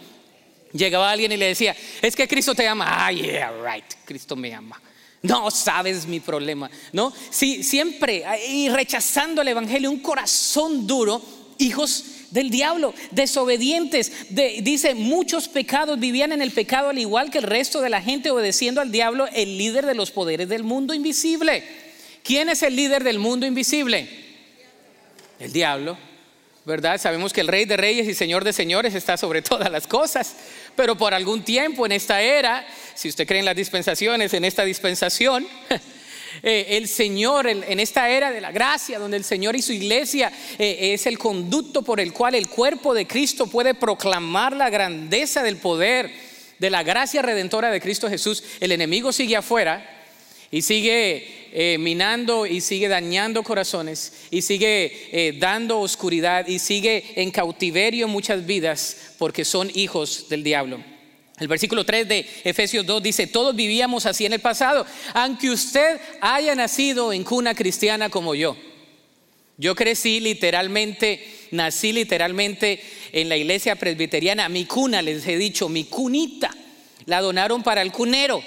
Llegaba 0.72 1.10
alguien 1.10 1.32
y 1.32 1.36
le 1.36 1.46
decía, 1.46 1.74
es 2.00 2.14
que 2.14 2.28
Cristo 2.28 2.54
te 2.54 2.68
ama. 2.68 2.86
Ah, 2.88 3.12
yeah, 3.12 3.52
right, 3.64 3.84
Cristo 4.04 4.36
me 4.36 4.54
ama. 4.54 4.80
No 5.22 5.50
sabes 5.50 6.06
mi 6.06 6.20
problema, 6.20 6.70
¿no? 6.92 7.12
Sí, 7.30 7.64
siempre 7.64 8.24
y 8.48 8.68
rechazando 8.68 9.42
el 9.42 9.48
evangelio, 9.48 9.90
un 9.90 9.98
corazón 9.98 10.86
duro, 10.86 11.20
hijos 11.58 12.04
del 12.30 12.50
diablo, 12.50 12.94
desobedientes. 13.10 14.12
dice, 14.30 14.94
muchos 14.94 15.48
pecados 15.48 15.98
vivían 15.98 16.32
en 16.32 16.42
el 16.42 16.52
pecado 16.52 16.90
al 16.90 16.98
igual 16.98 17.30
que 17.30 17.38
el 17.38 17.44
resto 17.44 17.80
de 17.80 17.90
la 17.90 18.02
gente 18.02 18.30
obedeciendo 18.30 18.80
al 18.80 18.92
diablo, 18.92 19.26
el 19.32 19.58
líder 19.58 19.86
de 19.86 19.94
los 19.94 20.10
poderes 20.10 20.48
del 20.48 20.64
mundo 20.64 20.94
invisible. 20.94 21.62
¿Quién 22.22 22.48
es 22.48 22.62
el 22.62 22.76
líder 22.76 23.04
del 23.04 23.18
mundo 23.18 23.46
invisible? 23.46 24.08
El 25.38 25.52
diablo. 25.52 25.96
¿verdad? 26.68 27.00
Sabemos 27.00 27.32
que 27.32 27.40
el 27.40 27.48
Rey 27.48 27.64
de 27.64 27.78
Reyes 27.78 28.06
y 28.06 28.14
Señor 28.14 28.44
de 28.44 28.52
Señores 28.52 28.94
está 28.94 29.16
sobre 29.16 29.40
todas 29.42 29.72
las 29.72 29.86
cosas, 29.86 30.34
pero 30.76 30.96
por 30.96 31.14
algún 31.14 31.42
tiempo 31.42 31.86
en 31.86 31.92
esta 31.92 32.20
era, 32.20 32.64
si 32.94 33.08
usted 33.08 33.26
cree 33.26 33.40
en 33.40 33.46
las 33.46 33.56
dispensaciones, 33.56 34.34
en 34.34 34.44
esta 34.44 34.64
dispensación, 34.64 35.48
eh, 36.42 36.66
el 36.70 36.88
Señor, 36.88 37.46
en 37.48 37.80
esta 37.80 38.10
era 38.10 38.30
de 38.30 38.40
la 38.40 38.52
gracia, 38.52 38.98
donde 38.98 39.16
el 39.16 39.24
Señor 39.24 39.56
y 39.56 39.62
su 39.62 39.72
iglesia 39.72 40.32
eh, 40.58 40.94
es 40.94 41.06
el 41.06 41.18
conducto 41.18 41.82
por 41.82 42.00
el 42.00 42.12
cual 42.12 42.34
el 42.34 42.48
cuerpo 42.48 42.94
de 42.94 43.06
Cristo 43.06 43.46
puede 43.46 43.74
proclamar 43.74 44.54
la 44.54 44.70
grandeza 44.70 45.42
del 45.42 45.56
poder, 45.56 46.10
de 46.58 46.70
la 46.70 46.82
gracia 46.82 47.22
redentora 47.22 47.70
de 47.70 47.80
Cristo 47.80 48.08
Jesús, 48.08 48.42
el 48.60 48.72
enemigo 48.72 49.12
sigue 49.12 49.36
afuera 49.36 49.88
y 50.50 50.62
sigue 50.62 51.48
eh, 51.52 51.76
minando 51.78 52.46
y 52.46 52.60
sigue 52.60 52.88
dañando 52.88 53.42
corazones 53.42 54.12
y 54.30 54.42
sigue 54.42 55.36
dando 55.38 55.80
oscuridad 55.80 56.46
y 56.48 56.58
sigue 56.58 57.04
en 57.16 57.30
cautiverio 57.30 58.08
muchas 58.08 58.44
vidas 58.44 59.14
porque 59.18 59.44
son 59.44 59.70
hijos 59.74 60.28
del 60.28 60.42
diablo. 60.42 60.97
El 61.40 61.48
versículo 61.48 61.84
3 61.84 62.08
de 62.08 62.26
Efesios 62.44 62.84
2 62.84 63.02
dice, 63.02 63.26
todos 63.26 63.54
vivíamos 63.54 64.06
así 64.06 64.26
en 64.26 64.32
el 64.32 64.40
pasado, 64.40 64.84
aunque 65.14 65.50
usted 65.50 66.00
haya 66.20 66.54
nacido 66.54 67.12
en 67.12 67.24
cuna 67.24 67.54
cristiana 67.54 68.10
como 68.10 68.34
yo. 68.34 68.56
Yo 69.56 69.74
crecí 69.74 70.20
literalmente, 70.20 71.24
nací 71.50 71.92
literalmente 71.92 72.80
en 73.12 73.28
la 73.28 73.36
iglesia 73.36 73.76
presbiteriana, 73.76 74.48
mi 74.48 74.64
cuna, 74.64 75.02
les 75.02 75.26
he 75.26 75.36
dicho, 75.36 75.68
mi 75.68 75.84
cunita, 75.84 76.54
la 77.06 77.20
donaron 77.20 77.62
para 77.62 77.82
el 77.82 77.92
cunero. 77.92 78.42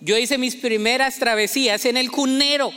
Yo 0.00 0.18
hice 0.18 0.36
mis 0.36 0.56
primeras 0.56 1.18
travesías 1.18 1.84
en 1.84 1.96
el 1.96 2.10
cunero 2.10 2.72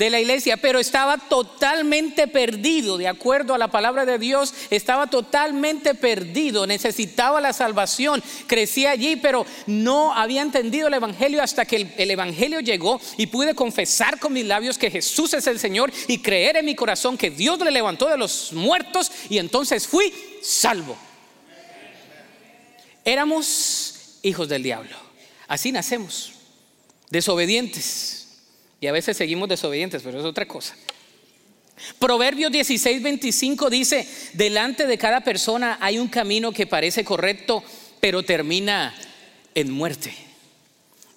de 0.00 0.08
la 0.08 0.18
iglesia, 0.18 0.56
pero 0.56 0.78
estaba 0.78 1.18
totalmente 1.18 2.26
perdido, 2.26 2.96
de 2.96 3.06
acuerdo 3.06 3.52
a 3.52 3.58
la 3.58 3.70
palabra 3.70 4.06
de 4.06 4.18
Dios, 4.18 4.54
estaba 4.70 5.08
totalmente 5.08 5.94
perdido, 5.94 6.66
necesitaba 6.66 7.38
la 7.38 7.52
salvación, 7.52 8.22
crecí 8.46 8.86
allí, 8.86 9.16
pero 9.16 9.44
no 9.66 10.14
había 10.14 10.40
entendido 10.40 10.88
el 10.88 10.94
Evangelio 10.94 11.42
hasta 11.42 11.66
que 11.66 11.92
el, 11.98 12.10
Evangelio 12.10 12.60
llegó 12.60 12.98
y 13.18 13.26
pude 13.26 13.54
confesar 13.54 14.18
con 14.18 14.32
mis 14.32 14.46
labios 14.46 14.78
que 14.78 14.90
Jesús 14.90 15.34
es 15.34 15.46
el 15.46 15.58
Señor 15.58 15.92
y 16.08 16.20
creer 16.20 16.56
en 16.56 16.64
mi 16.64 16.74
corazón 16.74 17.18
que 17.18 17.30
Dios 17.30 17.58
le 17.60 17.70
levantó 17.70 18.08
de 18.08 18.16
los 18.16 18.54
muertos 18.54 19.12
y 19.28 19.36
entonces 19.36 19.86
fui 19.86 20.14
salvo. 20.40 20.96
Éramos 23.04 24.18
hijos 24.22 24.48
del 24.48 24.62
diablo. 24.62 24.96
Así 25.46 25.72
nacemos, 25.72 26.32
desobedientes. 27.10 28.19
Y 28.80 28.86
a 28.86 28.92
veces 28.92 29.16
seguimos 29.16 29.48
desobedientes, 29.48 30.02
pero 30.02 30.18
es 30.18 30.24
otra 30.24 30.46
cosa. 30.46 30.74
Proverbios 31.98 32.52
16, 32.52 33.02
25 33.02 33.70
dice, 33.70 34.06
delante 34.34 34.86
de 34.86 34.98
cada 34.98 35.22
persona 35.22 35.78
hay 35.80 35.98
un 35.98 36.08
camino 36.08 36.52
que 36.52 36.66
parece 36.66 37.04
correcto, 37.04 37.62
pero 38.00 38.22
termina 38.22 38.94
en 39.54 39.70
muerte. 39.70 40.12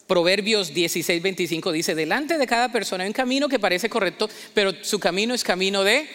Proverbios 0.08 0.74
16, 0.74 1.22
25 1.22 1.72
dice, 1.72 1.96
delante 1.96 2.38
de 2.38 2.48
cada 2.48 2.72
persona 2.72 3.04
hay 3.04 3.10
un 3.10 3.14
camino 3.14 3.48
que 3.48 3.60
parece 3.60 3.90
correcto, 3.90 4.30
pero 4.54 4.74
su 4.84 5.00
camino 5.00 5.34
es 5.34 5.44
camino 5.44 5.84
de 5.84 6.08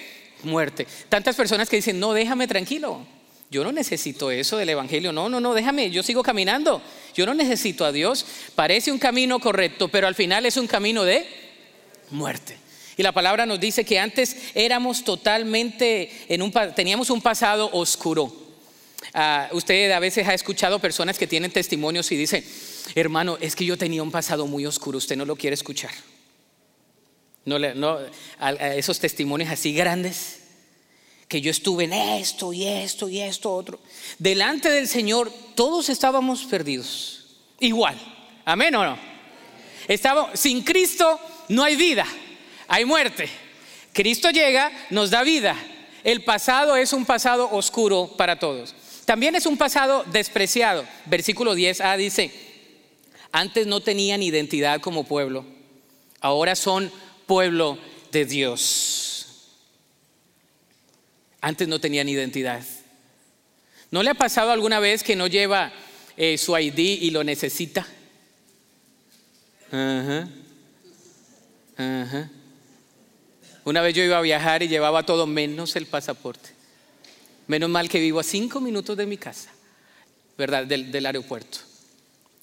muerte. 0.42 0.86
Tantas 1.08 1.36
personas 1.36 1.68
que 1.68 1.76
dicen, 1.76 1.98
no, 1.98 2.12
déjame 2.12 2.46
tranquilo. 2.46 3.06
Yo 3.50 3.64
no 3.64 3.72
necesito 3.72 4.30
eso 4.30 4.58
del 4.58 4.68
Evangelio. 4.68 5.12
No, 5.12 5.28
no, 5.28 5.40
no, 5.40 5.54
déjame, 5.54 5.90
yo 5.90 6.02
sigo 6.02 6.22
caminando. 6.22 6.82
Yo 7.14 7.24
no 7.24 7.32
necesito 7.32 7.84
a 7.84 7.92
Dios. 7.92 8.26
Parece 8.54 8.92
un 8.92 8.98
camino 8.98 9.40
correcto, 9.40 9.88
pero 9.88 10.06
al 10.06 10.14
final 10.14 10.44
es 10.44 10.56
un 10.58 10.66
camino 10.66 11.04
de 11.04 11.26
muerte. 12.10 12.56
Y 12.98 13.02
la 13.02 13.12
palabra 13.12 13.46
nos 13.46 13.58
dice 13.60 13.84
que 13.84 13.98
antes 13.98 14.36
éramos 14.54 15.04
totalmente, 15.04 16.10
en 16.28 16.42
un, 16.42 16.52
teníamos 16.74 17.10
un 17.10 17.22
pasado 17.22 17.70
oscuro. 17.72 18.30
Ah, 19.14 19.48
usted 19.52 19.92
a 19.92 20.00
veces 20.00 20.26
ha 20.26 20.34
escuchado 20.34 20.78
personas 20.80 21.16
que 21.16 21.26
tienen 21.26 21.50
testimonios 21.50 22.10
y 22.12 22.16
dicen, 22.16 22.44
hermano, 22.94 23.38
es 23.40 23.56
que 23.56 23.64
yo 23.64 23.78
tenía 23.78 24.02
un 24.02 24.10
pasado 24.10 24.46
muy 24.46 24.66
oscuro, 24.66 24.98
usted 24.98 25.16
no 25.16 25.24
lo 25.24 25.36
quiere 25.36 25.54
escuchar. 25.54 25.92
No, 27.44 27.58
no, 27.58 27.98
esos 28.74 28.98
testimonios 28.98 29.50
así 29.50 29.72
grandes 29.72 30.37
que 31.28 31.40
yo 31.40 31.50
estuve 31.50 31.84
en 31.84 31.92
esto 31.92 32.52
y 32.52 32.66
esto 32.66 33.08
y 33.08 33.20
esto 33.20 33.52
otro. 33.52 33.78
Delante 34.18 34.70
del 34.70 34.88
Señor 34.88 35.30
todos 35.54 35.88
estábamos 35.90 36.44
perdidos. 36.44 37.26
Igual. 37.60 37.96
Amén 38.44 38.74
o 38.74 38.84
no. 38.84 38.98
Estaba, 39.86 40.34
sin 40.34 40.62
Cristo 40.62 41.20
no 41.48 41.62
hay 41.62 41.76
vida, 41.76 42.06
hay 42.66 42.84
muerte. 42.84 43.28
Cristo 43.92 44.30
llega, 44.30 44.70
nos 44.90 45.10
da 45.10 45.22
vida. 45.22 45.56
el 46.04 46.24
pasado 46.24 46.76
es 46.76 46.92
un 46.92 47.04
pasado 47.04 47.50
oscuro 47.50 48.14
para 48.16 48.38
todos. 48.38 48.74
También 49.04 49.34
es 49.34 49.46
un 49.46 49.56
pasado 49.56 50.04
despreciado. 50.04 50.84
Versículo 51.06 51.54
10a 51.54 51.96
dice, 51.96 52.30
antes 53.32 53.66
no 53.66 53.80
tenían 53.80 54.22
identidad 54.22 54.80
como 54.80 55.04
pueblo, 55.04 55.44
ahora 56.20 56.54
son 56.54 56.90
pueblo 57.26 57.78
de 58.12 58.24
Dios. 58.24 59.07
Antes 61.40 61.68
no 61.68 61.80
tenían 61.80 62.08
identidad. 62.08 62.62
¿No 63.90 64.02
le 64.02 64.10
ha 64.10 64.14
pasado 64.14 64.50
alguna 64.50 64.80
vez 64.80 65.02
que 65.02 65.16
no 65.16 65.26
lleva 65.26 65.72
eh, 66.16 66.36
su 66.36 66.56
ID 66.56 66.78
y 66.78 67.10
lo 67.10 67.24
necesita? 67.24 67.86
Una 73.64 73.82
vez 73.82 73.94
yo 73.94 74.02
iba 74.02 74.18
a 74.18 74.22
viajar 74.22 74.62
y 74.62 74.68
llevaba 74.68 75.04
todo 75.04 75.26
menos 75.26 75.76
el 75.76 75.86
pasaporte. 75.86 76.50
Menos 77.46 77.70
mal 77.70 77.88
que 77.88 78.00
vivo 78.00 78.20
a 78.20 78.24
cinco 78.24 78.60
minutos 78.60 78.96
de 78.96 79.06
mi 79.06 79.16
casa, 79.16 79.50
¿verdad? 80.36 80.66
Del, 80.66 80.90
del 80.90 81.06
aeropuerto. 81.06 81.58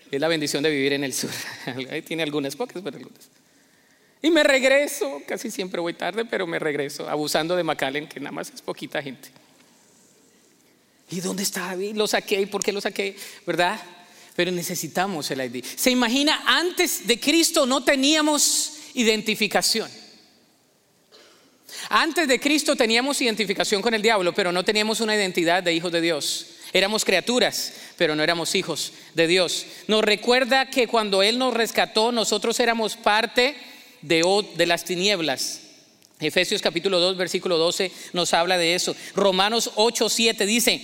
Es 0.10 0.20
la 0.20 0.28
bendición 0.28 0.64
de 0.64 0.70
vivir 0.70 0.94
en 0.94 1.04
el 1.04 1.14
sur. 1.14 1.32
Ahí 1.92 2.02
tiene 2.02 2.24
algunas 2.24 2.56
pocas, 2.56 2.82
pero 2.84 2.98
algunas. 2.98 3.30
Y 4.26 4.32
me 4.32 4.44
regreso, 4.44 5.22
casi 5.28 5.52
siempre 5.52 5.80
voy 5.80 5.94
tarde, 5.94 6.26
pero 6.26 6.48
me 6.48 6.58
regreso, 6.58 7.08
abusando 7.08 7.56
de 7.56 7.64
McAllen, 7.64 8.08
que 8.08 8.20
nada 8.20 8.32
más 8.32 8.50
es 8.50 8.60
poquita 8.60 9.00
gente. 9.00 9.30
¿Y 11.12 11.20
dónde 11.20 11.44
está 11.44 11.76
Lo 11.76 12.08
saqué, 12.08 12.42
¿y 12.42 12.48
por 12.48 12.64
qué 12.64 12.72
lo 12.72 12.82
saqué? 12.82 13.16
¿Verdad? 13.46 13.80
Pero 14.36 14.50
necesitamos 14.50 15.30
el 15.30 15.42
ID. 15.42 15.64
¿Se 15.64 15.92
imagina? 15.92 16.42
Antes 16.48 17.06
de 17.06 17.20
Cristo 17.20 17.68
no 17.68 17.84
teníamos 17.84 18.80
identificación. 18.96 19.92
Antes 21.90 22.28
de 22.28 22.40
Cristo 22.40 22.76
teníamos 22.76 23.22
identificación 23.22 23.84
con 23.84 23.94
el 23.94 24.02
diablo, 24.02 24.34
pero 24.34 24.52
no 24.52 24.66
teníamos 24.66 25.02
una 25.02 25.16
identidad 25.16 25.62
de 25.62 25.72
hijos 25.72 25.92
de 25.92 26.02
Dios. 26.02 26.48
Éramos 26.74 27.06
criaturas, 27.06 27.74
pero 27.96 28.16
no 28.16 28.24
éramos 28.24 28.56
hijos 28.56 28.92
de 29.14 29.28
Dios. 29.28 29.68
Nos 29.88 30.04
recuerda 30.04 30.72
que 30.72 30.88
cuando 30.88 31.22
Él 31.22 31.38
nos 31.38 31.54
rescató, 31.54 32.12
nosotros 32.12 32.60
éramos 32.60 32.96
parte 32.96 33.75
de, 34.06 34.66
las 34.66 34.84
tinieblas. 34.84 35.62
Efesios 36.20 36.62
capítulo 36.62 37.00
2, 37.00 37.18
versículo 37.18 37.58
12 37.58 37.92
nos 38.14 38.34
habla 38.34 38.58
de 38.58 38.76
eso. 38.76 38.96
Romanos 39.16 39.72
8, 39.76 40.10
7 40.10 40.46
dice, 40.46 40.82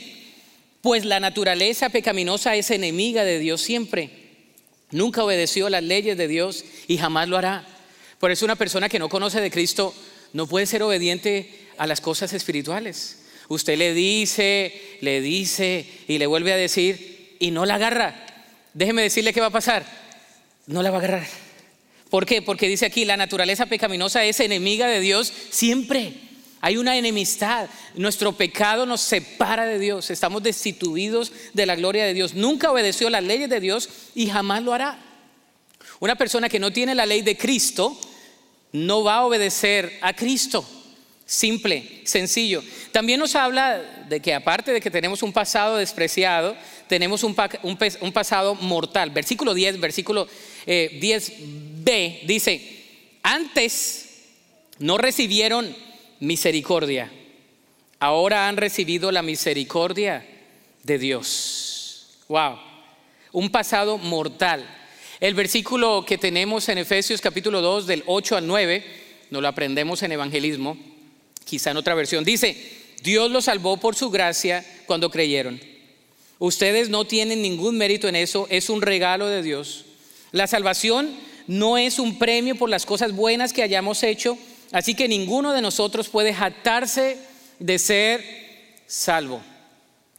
pues 0.81 1.05
la 1.05 1.19
naturaleza 1.19 1.89
pecaminosa 1.89 2.55
es 2.55 2.71
enemiga 2.71 3.23
de 3.23 3.39
Dios 3.39 3.61
siempre. 3.61 4.09
Nunca 4.91 5.23
obedeció 5.23 5.69
las 5.69 5.83
leyes 5.83 6.17
de 6.17 6.27
Dios 6.27 6.65
y 6.87 6.97
jamás 6.97 7.29
lo 7.29 7.37
hará. 7.37 7.65
Por 8.19 8.31
eso 8.31 8.45
una 8.45 8.57
persona 8.57 8.89
que 8.89 8.99
no 8.99 9.09
conoce 9.09 9.39
de 9.39 9.51
Cristo 9.51 9.93
no 10.33 10.47
puede 10.47 10.65
ser 10.65 10.83
obediente 10.83 11.67
a 11.77 11.87
las 11.87 12.01
cosas 12.01 12.33
espirituales. 12.33 13.19
Usted 13.47 13.77
le 13.77 13.93
dice, 13.93 14.97
le 15.01 15.21
dice 15.21 15.85
y 16.07 16.17
le 16.17 16.27
vuelve 16.27 16.53
a 16.53 16.57
decir 16.57 17.37
y 17.39 17.51
no 17.51 17.65
la 17.65 17.75
agarra. 17.75 18.25
Déjeme 18.73 19.01
decirle 19.01 19.33
qué 19.33 19.41
va 19.41 19.47
a 19.47 19.51
pasar. 19.51 19.85
No 20.67 20.81
la 20.83 20.91
va 20.91 20.97
a 20.97 20.99
agarrar. 20.99 21.50
¿Por 22.11 22.25
qué? 22.25 22.41
Porque 22.41 22.67
dice 22.67 22.85
aquí, 22.85 23.05
la 23.05 23.15
naturaleza 23.15 23.67
pecaminosa 23.67 24.25
es 24.25 24.41
enemiga 24.41 24.85
de 24.87 24.99
Dios 24.99 25.31
siempre. 25.49 26.13
Hay 26.59 26.75
una 26.75 26.97
enemistad. 26.97 27.69
Nuestro 27.95 28.33
pecado 28.33 28.85
nos 28.85 28.99
separa 28.99 29.65
de 29.65 29.79
Dios. 29.79 30.11
Estamos 30.11 30.43
destituidos 30.43 31.31
de 31.53 31.65
la 31.65 31.77
gloria 31.77 32.03
de 32.03 32.13
Dios. 32.13 32.33
Nunca 32.33 32.69
obedeció 32.69 33.09
las 33.09 33.23
leyes 33.23 33.49
de 33.49 33.61
Dios 33.61 33.87
y 34.13 34.27
jamás 34.27 34.61
lo 34.61 34.73
hará. 34.73 34.99
Una 36.01 36.17
persona 36.17 36.49
que 36.49 36.59
no 36.59 36.73
tiene 36.73 36.95
la 36.95 37.05
ley 37.05 37.21
de 37.21 37.37
Cristo 37.37 37.97
no 38.73 39.05
va 39.05 39.15
a 39.15 39.25
obedecer 39.25 39.97
a 40.01 40.13
Cristo. 40.13 40.67
Simple, 41.25 42.01
sencillo. 42.03 42.61
También 42.91 43.21
nos 43.21 43.35
habla 43.35 44.05
de 44.09 44.19
que 44.19 44.33
aparte 44.33 44.73
de 44.73 44.81
que 44.81 44.91
tenemos 44.91 45.23
un 45.23 45.31
pasado 45.31 45.77
despreciado, 45.77 46.57
tenemos 46.89 47.23
un, 47.23 47.33
pasado 48.13 48.55
mortal. 48.55 49.11
Versículo 49.11 49.53
10, 49.53 49.79
versículo 49.79 50.27
10b 50.67 51.70
eh, 51.85 52.21
dice, 52.25 52.83
antes 53.23 54.09
no 54.79 54.97
recibieron 54.97 55.75
misericordia, 56.19 57.11
ahora 57.99 58.47
han 58.47 58.57
recibido 58.57 59.11
la 59.11 59.21
misericordia 59.21 60.25
de 60.83 60.97
Dios. 60.97 62.19
Wow, 62.27 62.57
un 63.31 63.49
pasado 63.49 63.97
mortal. 63.97 64.65
El 65.19 65.35
versículo 65.35 66.03
que 66.05 66.17
tenemos 66.17 66.67
en 66.69 66.79
Efesios 66.79 67.21
capítulo 67.21 67.61
2 67.61 67.87
del 67.87 68.03
8 68.07 68.37
al 68.37 68.47
9, 68.47 68.83
nos 69.29 69.41
lo 69.41 69.47
aprendemos 69.47 70.01
en 70.03 70.11
evangelismo, 70.11 70.77
quizá 71.45 71.71
en 71.71 71.77
otra 71.77 71.95
versión, 71.95 72.23
dice, 72.23 72.55
Dios 73.03 73.31
los 73.31 73.45
salvó 73.45 73.77
por 73.77 73.95
su 73.95 74.09
gracia 74.09 74.65
cuando 74.85 75.09
creyeron. 75.09 75.59
Ustedes 76.39 76.89
no 76.89 77.05
tienen 77.05 77.41
ningún 77.41 77.77
mérito 77.77 78.07
en 78.07 78.15
eso, 78.15 78.47
es 78.49 78.69
un 78.69 78.81
regalo 78.81 79.27
de 79.27 79.43
Dios. 79.43 79.85
La 80.31 80.47
salvación 80.47 81.11
no 81.51 81.77
es 81.77 81.99
un 81.99 82.17
premio 82.17 82.55
por 82.55 82.69
las 82.69 82.85
cosas 82.85 83.11
buenas 83.11 83.51
que 83.51 83.61
hayamos 83.61 84.03
hecho, 84.03 84.37
así 84.71 84.95
que 84.95 85.09
ninguno 85.09 85.51
de 85.51 85.61
nosotros 85.61 86.07
puede 86.07 86.33
jactarse 86.33 87.17
de 87.59 87.77
ser 87.77 88.23
salvo. 88.87 89.41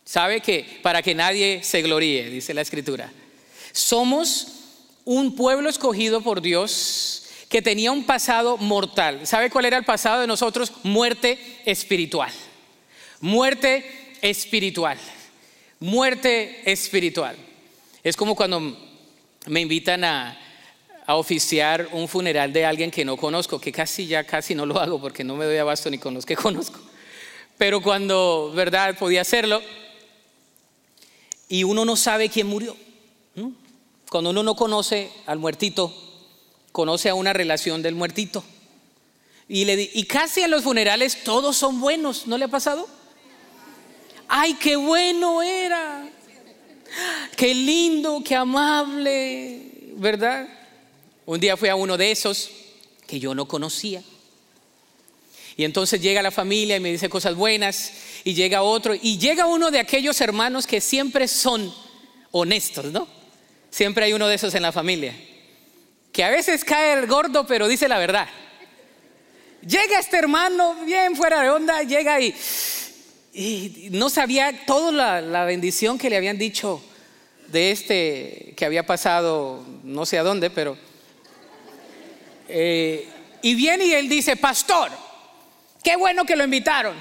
¿Sabe 0.05 0.43
que 0.43 0.81
para 0.83 1.01
que 1.01 1.15
nadie 1.15 1.65
se 1.65 1.81
gloríe, 1.81 2.29
dice 2.29 2.53
la 2.53 2.61
escritura? 2.61 3.11
Somos 3.73 4.49
un 5.07 5.35
pueblo 5.35 5.71
escogido 5.71 6.21
por 6.21 6.43
Dios 6.43 7.31
que 7.49 7.63
tenía 7.63 7.93
un 7.93 8.05
pasado 8.05 8.59
mortal. 8.59 9.27
¿Sabe 9.27 9.49
cuál 9.49 9.65
era 9.65 9.79
el 9.79 9.85
pasado 9.85 10.21
de 10.21 10.27
nosotros? 10.27 10.71
Muerte 10.83 11.39
espiritual. 11.65 12.31
Muerte 13.23 13.87
espiritual. 14.21 14.99
Muerte 15.81 16.61
espiritual. 16.71 17.37
Es 18.05 18.19
como 18.19 18.37
cuando 18.37 18.61
me 19.47 19.61
invitan 19.63 20.05
a, 20.05 20.39
oficiar 21.09 21.89
un 21.93 22.09
funeral 22.09 22.53
de 22.53 22.65
alguien 22.65 22.91
que 22.91 23.05
no 23.05 23.17
conozco, 23.17 23.61
que 23.61 23.73
casi 23.73 24.07
ya 24.07 24.25
casi 24.25 24.55
no 24.55 24.67
lo 24.67 24.81
hago 24.81 25.01
porque 25.01 25.25
no 25.25 25.37
me 25.37 25.45
doy 25.45 25.57
abasto 25.57 25.91
ni 25.91 25.99
con 25.99 26.15
los 26.15 26.25
que 26.25 26.37
conozco. 26.37 26.81
Pero 27.59 27.83
cuando, 27.83 28.53
¿verdad?, 28.55 28.97
podía 28.99 29.21
hacerlo 29.21 29.61
y 31.49 31.65
uno 31.65 31.85
no 31.85 31.97
sabe 31.97 32.29
quién 32.29 32.47
murió. 32.47 32.77
Cuando 34.11 34.31
uno 34.31 34.43
no 34.43 34.55
conoce 34.55 35.11
al 35.27 35.39
muertito, 35.39 35.95
conoce 36.71 37.09
a 37.09 37.15
una 37.15 37.33
relación 37.33 37.83
del 37.83 37.95
muertito. 37.95 38.45
Y, 39.49 39.71
y 39.71 40.05
casi 40.05 40.43
en 40.43 40.51
los 40.51 40.65
funerales 40.65 41.25
todos 41.25 41.57
son 41.57 41.81
buenos, 41.81 42.27
¿no 42.27 42.37
le 42.39 42.45
ha 42.45 42.49
pasado? 42.49 42.89
Ay, 44.29 44.55
qué 44.55 44.77
bueno 44.77 45.43
era. 45.43 46.09
Qué 47.37 47.55
lindo, 47.55 48.23
qué 48.25 48.35
amable, 48.37 49.93
¿verdad? 49.97 50.49
Un 51.33 51.41
día 51.41 51.57
fui 51.57 51.71
a 51.71 51.77
uno 51.77 51.97
de 51.97 52.11
esos 52.11 52.51
que 53.07 53.19
yo 53.19 53.35
no 53.35 53.49
conocía. 53.49 54.03
Y 55.57 55.65
entonces 55.65 55.99
llega 55.99 56.21
la 56.21 56.31
familia 56.31 56.77
y 56.77 56.81
me 56.81 56.93
dice 56.93 57.09
cosas 57.09 57.35
buenas 57.35 57.91
y 58.23 58.35
llega 58.35 58.61
otro 58.61 58.95
y 58.95 59.17
llega 59.17 59.47
uno 59.47 59.71
de 59.71 59.79
aquellos 59.79 60.21
hermanos 60.21 60.67
que 60.67 60.83
siempre 60.83 61.27
son 61.27 61.73
honestos, 62.33 62.93
¿no? 62.93 63.09
Siempre 63.71 64.05
hay 64.05 64.13
uno 64.13 64.29
de 64.29 64.35
esos 64.35 64.55
en 64.55 64.61
la 64.61 64.73
familia. 64.73 65.15
Que 66.13 66.23
a 66.23 66.29
veces 66.29 66.67
cae 66.67 66.99
el 66.99 67.07
gordo, 67.07 67.47
pero 67.47 67.67
dice 67.67 67.89
la 67.89 67.97
verdad. 67.97 68.29
Llega 69.67 70.01
este 70.01 70.19
hermano 70.19 70.85
bien 70.85 71.17
fuera 71.17 71.41
de 71.41 71.49
onda, 71.49 71.83
llega 71.83 72.21
y, 72.21 72.35
y 73.33 73.89
no 73.93 74.11
sabía 74.11 74.67
toda 74.67 75.23
la, 75.23 75.45
bendición 75.47 75.97
que 75.97 76.11
le 76.11 76.19
habían 76.19 76.37
dicho 76.37 76.83
de 77.47 77.71
este 77.71 78.53
que 78.55 78.67
había 78.67 78.85
pasado, 78.85 79.65
no 79.83 80.05
sé 80.05 80.19
a 80.19 80.25
dónde, 80.25 80.51
pero... 80.51 80.92
Eh, 82.49 83.09
y 83.43 83.55
viene 83.55 83.87
y 83.87 83.95
él 83.95 84.09
dice, 84.09 84.37
pastor, 84.37 84.91
qué 85.83 85.97
bueno 85.97 86.25
que 86.25 86.37
lo 86.37 86.45
invitaron. 86.45 86.97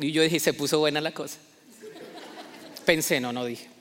Y 0.00 0.12
yo 0.12 0.22
dije, 0.22 0.40
se 0.40 0.54
puso 0.54 0.78
buena 0.78 1.00
la 1.00 1.12
cosa. 1.12 1.38
Pensé, 2.84 3.20
no, 3.20 3.32
no 3.32 3.44
dije 3.44 3.74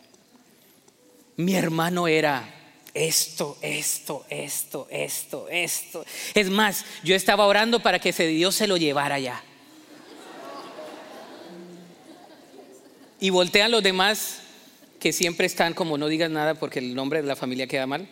mi 1.38 1.56
hermano 1.56 2.08
era 2.08 2.48
esto, 2.94 3.58
esto, 3.62 4.26
esto, 4.30 4.88
esto, 4.92 5.48
esto. 5.50 6.06
Es 6.36 6.50
más, 6.50 6.86
yo 7.04 7.16
estaba 7.16 7.46
orando 7.48 7.82
para 7.82 8.00
que 8.00 8.10
ese 8.10 8.28
Dios 8.28 8.56
se 8.56 8.68
lo 8.68 8.78
llevara 8.78 9.20
ya. 9.20 9.44
Y 13.20 13.30
voltean 13.30 13.72
los 13.72 13.82
demás 13.82 14.42
que 15.00 15.12
siempre 15.12 15.48
están 15.48 15.74
como 15.74 15.98
no 15.98 16.08
digas 16.08 16.30
nada 16.30 16.56
porque 16.56 16.80
el 16.80 16.94
nombre 16.94 17.22
de 17.22 17.28
la 17.28 17.36
familia 17.36 17.68
queda 17.68 17.88
mal. 17.88 18.08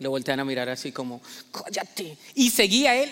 Lo 0.00 0.10
voltean 0.10 0.40
a 0.40 0.44
mirar 0.44 0.68
así 0.68 0.92
como, 0.92 1.20
cállate. 1.50 2.16
Y 2.34 2.50
seguía 2.50 2.94
él. 2.96 3.10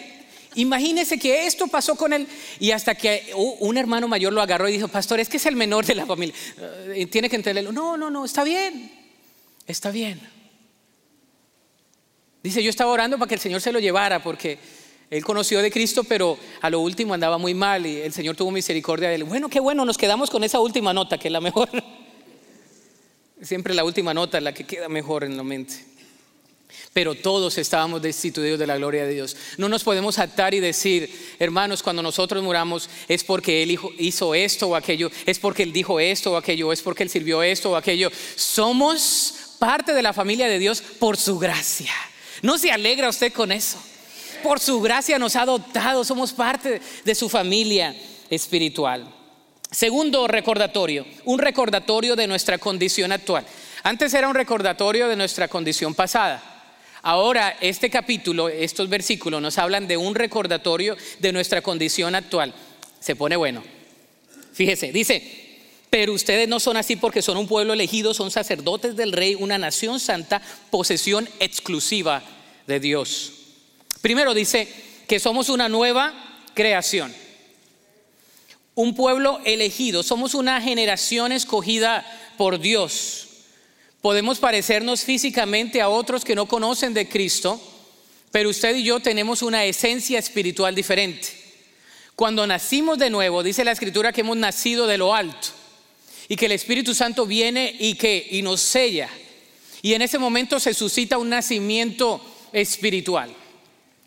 Imagínese 0.55 1.19
que 1.19 1.47
esto 1.47 1.67
pasó 1.67 1.97
con 1.97 2.13
él 2.15 2.27
y 2.59 2.71
hasta 2.71 2.95
que 2.95 3.31
un 3.35 3.77
hermano 3.77 4.09
mayor 4.09 4.33
lo 4.33 4.41
agarró 4.41 4.69
y 4.69 4.73
dijo, 4.73 4.89
pastor, 4.89 5.21
es 5.21 5.29
que 5.29 5.37
es 5.37 5.45
el 5.47 5.55
menor 5.55 5.85
de 5.85 5.95
la 5.95 6.07
familia. 6.07 6.35
Eh, 6.95 7.07
tiene 7.07 7.29
que 7.29 7.37
entenderlo. 7.37 7.73
No, 7.73 7.97
no, 7.99 8.11
no, 8.11 8.25
está 8.25 8.43
bien 8.43 9.07
está 9.67 9.91
bien. 9.91 10.21
Dice, 12.43 12.63
yo 12.63 12.71
estaba 12.71 12.93
orando 12.93 13.19
para 13.19 13.29
que 13.29 13.35
el 13.35 13.41
Señor 13.41 13.61
se 13.61 13.73
lo 13.73 13.81
llevara 13.81 14.23
porque 14.23 14.59
Él 15.11 15.25
conoció 15.25 15.61
de 15.61 15.71
Cristo, 15.71 16.05
pero 16.05 16.39
a 16.61 16.71
lo 16.71 16.81
último 16.81 17.15
andaba 17.15 17.39
muy 17.39 17.55
mal 17.55 17.87
y 17.87 17.97
el 17.97 18.13
Señor 18.13 18.37
tuvo 18.37 18.51
misericordia 18.51 19.09
de 19.09 19.17
él. 19.17 19.25
Bueno, 19.25 19.49
qué 19.49 19.59
bueno, 19.59 19.85
nos 19.85 19.99
quedamos 19.99 20.31
con 20.31 20.45
esa 20.45 20.61
última 20.61 20.93
nota, 20.93 21.19
que 21.19 21.29
es 21.29 21.33
la 21.33 21.41
mejor. 21.41 21.69
Siempre 23.43 23.75
la 23.75 23.85
última 23.85 24.15
nota 24.15 24.39
es 24.39 24.45
la 24.45 24.55
que 24.55 24.65
queda 24.65 24.89
mejor 24.89 25.25
en 25.25 25.37
la 25.37 25.43
mente. 25.43 25.75
Pero 26.97 27.15
todos 27.15 27.59
estábamos 27.59 28.01
destituidos 28.01 28.59
de 28.59 28.67
la 28.67 28.79
gloria 28.79 29.05
de 29.05 29.13
Dios. 29.13 29.37
No 29.59 29.69
nos 29.69 29.85
podemos 29.85 30.19
atar 30.19 30.55
y 30.55 30.61
decir, 30.61 31.35
hermanos, 31.39 31.83
cuando 31.83 32.03
nosotros 32.03 32.43
muramos 32.43 32.89
es 33.07 33.23
porque 33.23 33.63
Él 33.63 33.79
hizo 33.99 34.35
esto 34.35 34.69
o 34.69 34.75
aquello, 34.75 35.11
es 35.27 35.39
porque 35.39 35.63
Él 35.63 35.75
dijo 35.75 36.01
esto 36.01 36.33
o 36.33 36.37
aquello, 36.39 36.73
es 36.73 36.81
porque 36.81 37.03
Él 37.03 37.11
sirvió 37.11 37.43
esto 37.43 37.73
o 37.73 37.77
aquello. 37.77 38.11
Somos 38.37 39.57
parte 39.59 39.93
de 39.93 40.01
la 40.01 40.15
familia 40.15 40.49
de 40.49 40.59
Dios 40.59 40.81
por 40.81 41.19
su 41.19 41.39
gracia. 41.39 41.93
¿No 42.41 42.57
se 42.57 42.73
alegra 42.73 43.11
usted 43.11 43.31
con 43.31 43.53
eso? 43.53 43.77
Por 44.43 44.59
su 44.59 44.81
gracia 44.81 45.19
nos 45.19 45.37
ha 45.37 45.43
adoptado, 45.43 46.03
somos 46.03 46.33
parte 46.33 46.81
de 47.05 47.15
su 47.15 47.29
familia 47.29 47.95
espiritual. 48.31 49.07
Segundo 49.71 50.27
recordatorio, 50.29 51.05
un 51.27 51.41
recordatorio 51.41 52.17
de 52.17 52.27
nuestra 52.27 52.57
condición 52.57 53.13
actual. 53.13 53.45
Antes 53.83 54.15
era 54.15 54.31
un 54.31 54.35
recordatorio 54.35 55.09
de 55.09 55.17
nuestra 55.17 55.47
condición 55.47 55.95
pasada. 55.95 56.56
Ahora 57.09 57.57
este 57.61 57.89
capítulo, 57.89 58.49
estos 58.49 58.89
versículos 58.89 59.41
nos 59.41 59.59
hablan 59.59 59.87
de 59.87 59.97
un 59.97 60.17
recordatorio 60.17 60.97
de 61.21 61.31
nuestra 61.31 61.63
condición 61.63 62.17
actual. 62.17 62.53
Se 62.99 63.15
pone 63.15 63.37
bueno. 63.37 63.63
Fíjese, 64.53 64.91
dice, 64.91 65.23
pero 65.89 66.13
ustedes 66.15 66.49
no 66.49 66.59
son 66.59 66.77
así 66.77 66.97
porque 66.97 67.23
son 67.23 67.37
un 67.37 67.47
pueblo 67.47 67.75
elegido, 67.75 68.13
son 68.13 68.33
sacerdotes 68.33 68.97
del 68.97 69.13
rey, 69.13 69.37
una 69.37 69.57
nación 69.57 70.01
santa, 70.01 70.43
posesión 70.73 71.29
exclusiva 71.39 72.25
de 72.67 72.81
Dios. 72.81 73.35
Primero 74.01 74.35
dice 74.35 74.67
que 75.07 75.21
somos 75.21 75.49
una 75.49 75.69
nueva 75.69 76.13
creación 76.55 77.15
un 78.75 78.95
pueblo 78.97 79.41
elegido, 79.45 80.03
somos 80.03 80.35
una 80.35 80.61
generación 80.61 81.33
escogida 81.33 82.05
por 82.37 82.59
Dios. 82.59 83.26
Podemos 84.01 84.39
parecernos 84.39 85.03
físicamente 85.03 85.81
a 85.81 85.89
otros 85.89 86.25
que 86.25 86.35
no 86.35 86.47
conocen 86.47 86.95
de 86.95 87.09
Cristo, 87.09 87.61
pero 88.31 88.51
usted 88.51 88.77
y 88.77 88.85
yo 88.85 89.01
tenemos 89.01 89.43
una 89.43 89.65
esencia 89.65 90.19
espiritual 90.19 90.75
diferente. 90.75 91.29
Cuando 92.15 92.47
nacimos 92.47 92.99
de 92.99 93.11
nuevo, 93.11 93.43
dice 93.43 93.65
la 93.65 93.73
escritura 93.73 94.13
que 94.13 94.23
hemos 94.23 94.37
nacido 94.37 94.87
de 94.87 94.99
lo 94.99 95.15
alto 95.15 95.49
y 96.29 96.37
que 96.37 96.47
el 96.47 96.53
Espíritu 96.53 96.95
Santo 96.95 97.27
viene 97.27 97.75
y 97.79 97.95
que 97.95 98.27
y 98.31 98.43
nos 98.43 98.61
sella. 98.61 99.09
Y 99.83 99.95
en 99.95 100.03
ese 100.03 100.19
momento 100.19 100.59
se 100.59 100.75
suscita 100.75 101.19
un 101.19 101.29
nacimiento 101.29 102.21
espiritual. 102.53 103.35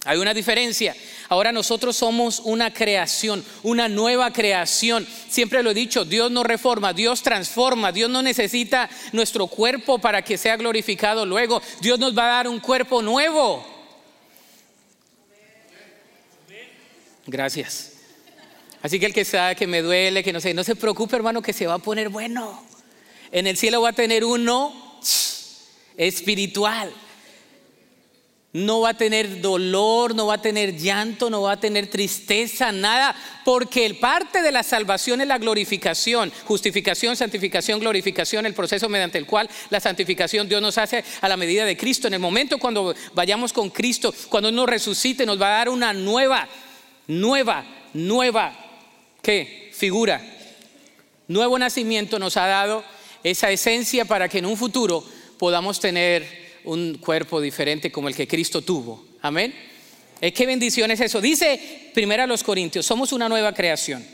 Hay 0.05 0.17
una 0.17 0.33
diferencia. 0.33 0.95
Ahora 1.27 1.51
nosotros 1.51 1.95
somos 1.95 2.41
una 2.43 2.73
creación, 2.73 3.43
una 3.63 3.87
nueva 3.87 4.31
creación. 4.33 5.07
Siempre 5.29 5.63
lo 5.63 5.71
he 5.71 5.73
dicho, 5.73 6.05
Dios 6.05 6.31
no 6.31 6.43
reforma, 6.43 6.93
Dios 6.93 7.21
transforma. 7.21 7.91
Dios 7.91 8.09
no 8.09 8.21
necesita 8.21 8.89
nuestro 9.11 9.47
cuerpo 9.47 9.99
para 9.99 10.21
que 10.21 10.37
sea 10.37 10.57
glorificado 10.57 11.25
luego. 11.25 11.61
Dios 11.81 11.99
nos 11.99 12.17
va 12.17 12.25
a 12.25 12.35
dar 12.35 12.47
un 12.47 12.59
cuerpo 12.59 13.01
nuevo. 13.01 13.65
Gracias. 17.27 17.93
Así 18.81 18.99
que 18.99 19.05
el 19.05 19.13
que 19.13 19.25
sabe 19.25 19.55
que 19.55 19.67
me 19.67 19.81
duele, 19.81 20.23
que 20.23 20.33
no 20.33 20.39
sé, 20.39 20.53
no 20.53 20.63
se 20.63 20.75
preocupe 20.75 21.15
hermano 21.15 21.41
que 21.41 21.53
se 21.53 21.67
va 21.67 21.75
a 21.75 21.79
poner 21.79 22.09
bueno. 22.09 22.65
En 23.31 23.45
el 23.45 23.57
cielo 23.57 23.81
va 23.81 23.89
a 23.89 23.93
tener 23.93 24.25
uno 24.25 24.99
espiritual 25.97 26.91
no 28.51 28.81
va 28.81 28.89
a 28.89 28.97
tener 28.97 29.41
dolor, 29.41 30.15
no 30.15 30.25
va 30.25 30.35
a 30.35 30.41
tener 30.41 30.75
llanto, 30.75 31.29
no 31.29 31.43
va 31.43 31.53
a 31.53 31.59
tener 31.59 31.87
tristeza, 31.87 32.71
nada, 32.71 33.15
porque 33.45 33.85
el 33.85 33.97
parte 33.97 34.41
de 34.41 34.51
la 34.51 34.63
salvación 34.63 35.21
es 35.21 35.27
la 35.27 35.37
glorificación, 35.37 36.31
justificación, 36.45 37.15
santificación, 37.15 37.79
glorificación, 37.79 38.47
el 38.47 38.55
proceso 38.55 38.89
mediante 38.89 39.19
el 39.19 39.27
cual 39.27 39.47
la 39.69 39.79
santificación 39.79 40.49
Dios 40.49 40.63
nos 40.63 40.79
hace 40.79 41.03
a 41.21 41.29
la 41.29 41.37
medida 41.37 41.63
de 41.63 41.77
Cristo. 41.77 42.07
En 42.07 42.15
el 42.15 42.19
momento 42.19 42.57
cuando 42.57 42.95
vayamos 43.13 43.53
con 43.53 43.69
Cristo, 43.69 44.13
cuando 44.29 44.51
nos 44.51 44.67
resucite, 44.67 45.27
nos 45.27 45.39
va 45.39 45.47
a 45.47 45.57
dar 45.57 45.69
una 45.69 45.93
nueva, 45.93 46.47
nueva, 47.05 47.63
nueva, 47.93 48.53
¿qué? 49.21 49.69
Figura. 49.73 50.21
Nuevo 51.27 51.59
nacimiento 51.59 52.17
nos 52.17 52.35
ha 52.37 52.47
dado 52.47 52.83
esa 53.23 53.51
esencia 53.51 54.05
para 54.05 54.27
que 54.27 54.39
en 54.39 54.47
un 54.47 54.57
futuro 54.57 55.03
podamos 55.37 55.79
tener 55.79 56.48
un 56.69 56.99
cuerpo 56.99 57.41
diferente 57.41 57.91
como 57.91 58.07
el 58.07 58.15
que 58.15 58.27
Cristo 58.27 58.61
tuvo. 58.61 59.03
Amén. 59.21 59.53
Eh, 60.21 60.31
¿Qué 60.31 60.45
bendición 60.45 60.91
es 60.91 60.99
eso? 60.99 61.19
Dice 61.19 61.89
primero 61.93 62.23
a 62.23 62.27
los 62.27 62.43
Corintios, 62.43 62.85
somos 62.85 63.11
una 63.11 63.27
nueva 63.27 63.53
creación. 63.53 64.05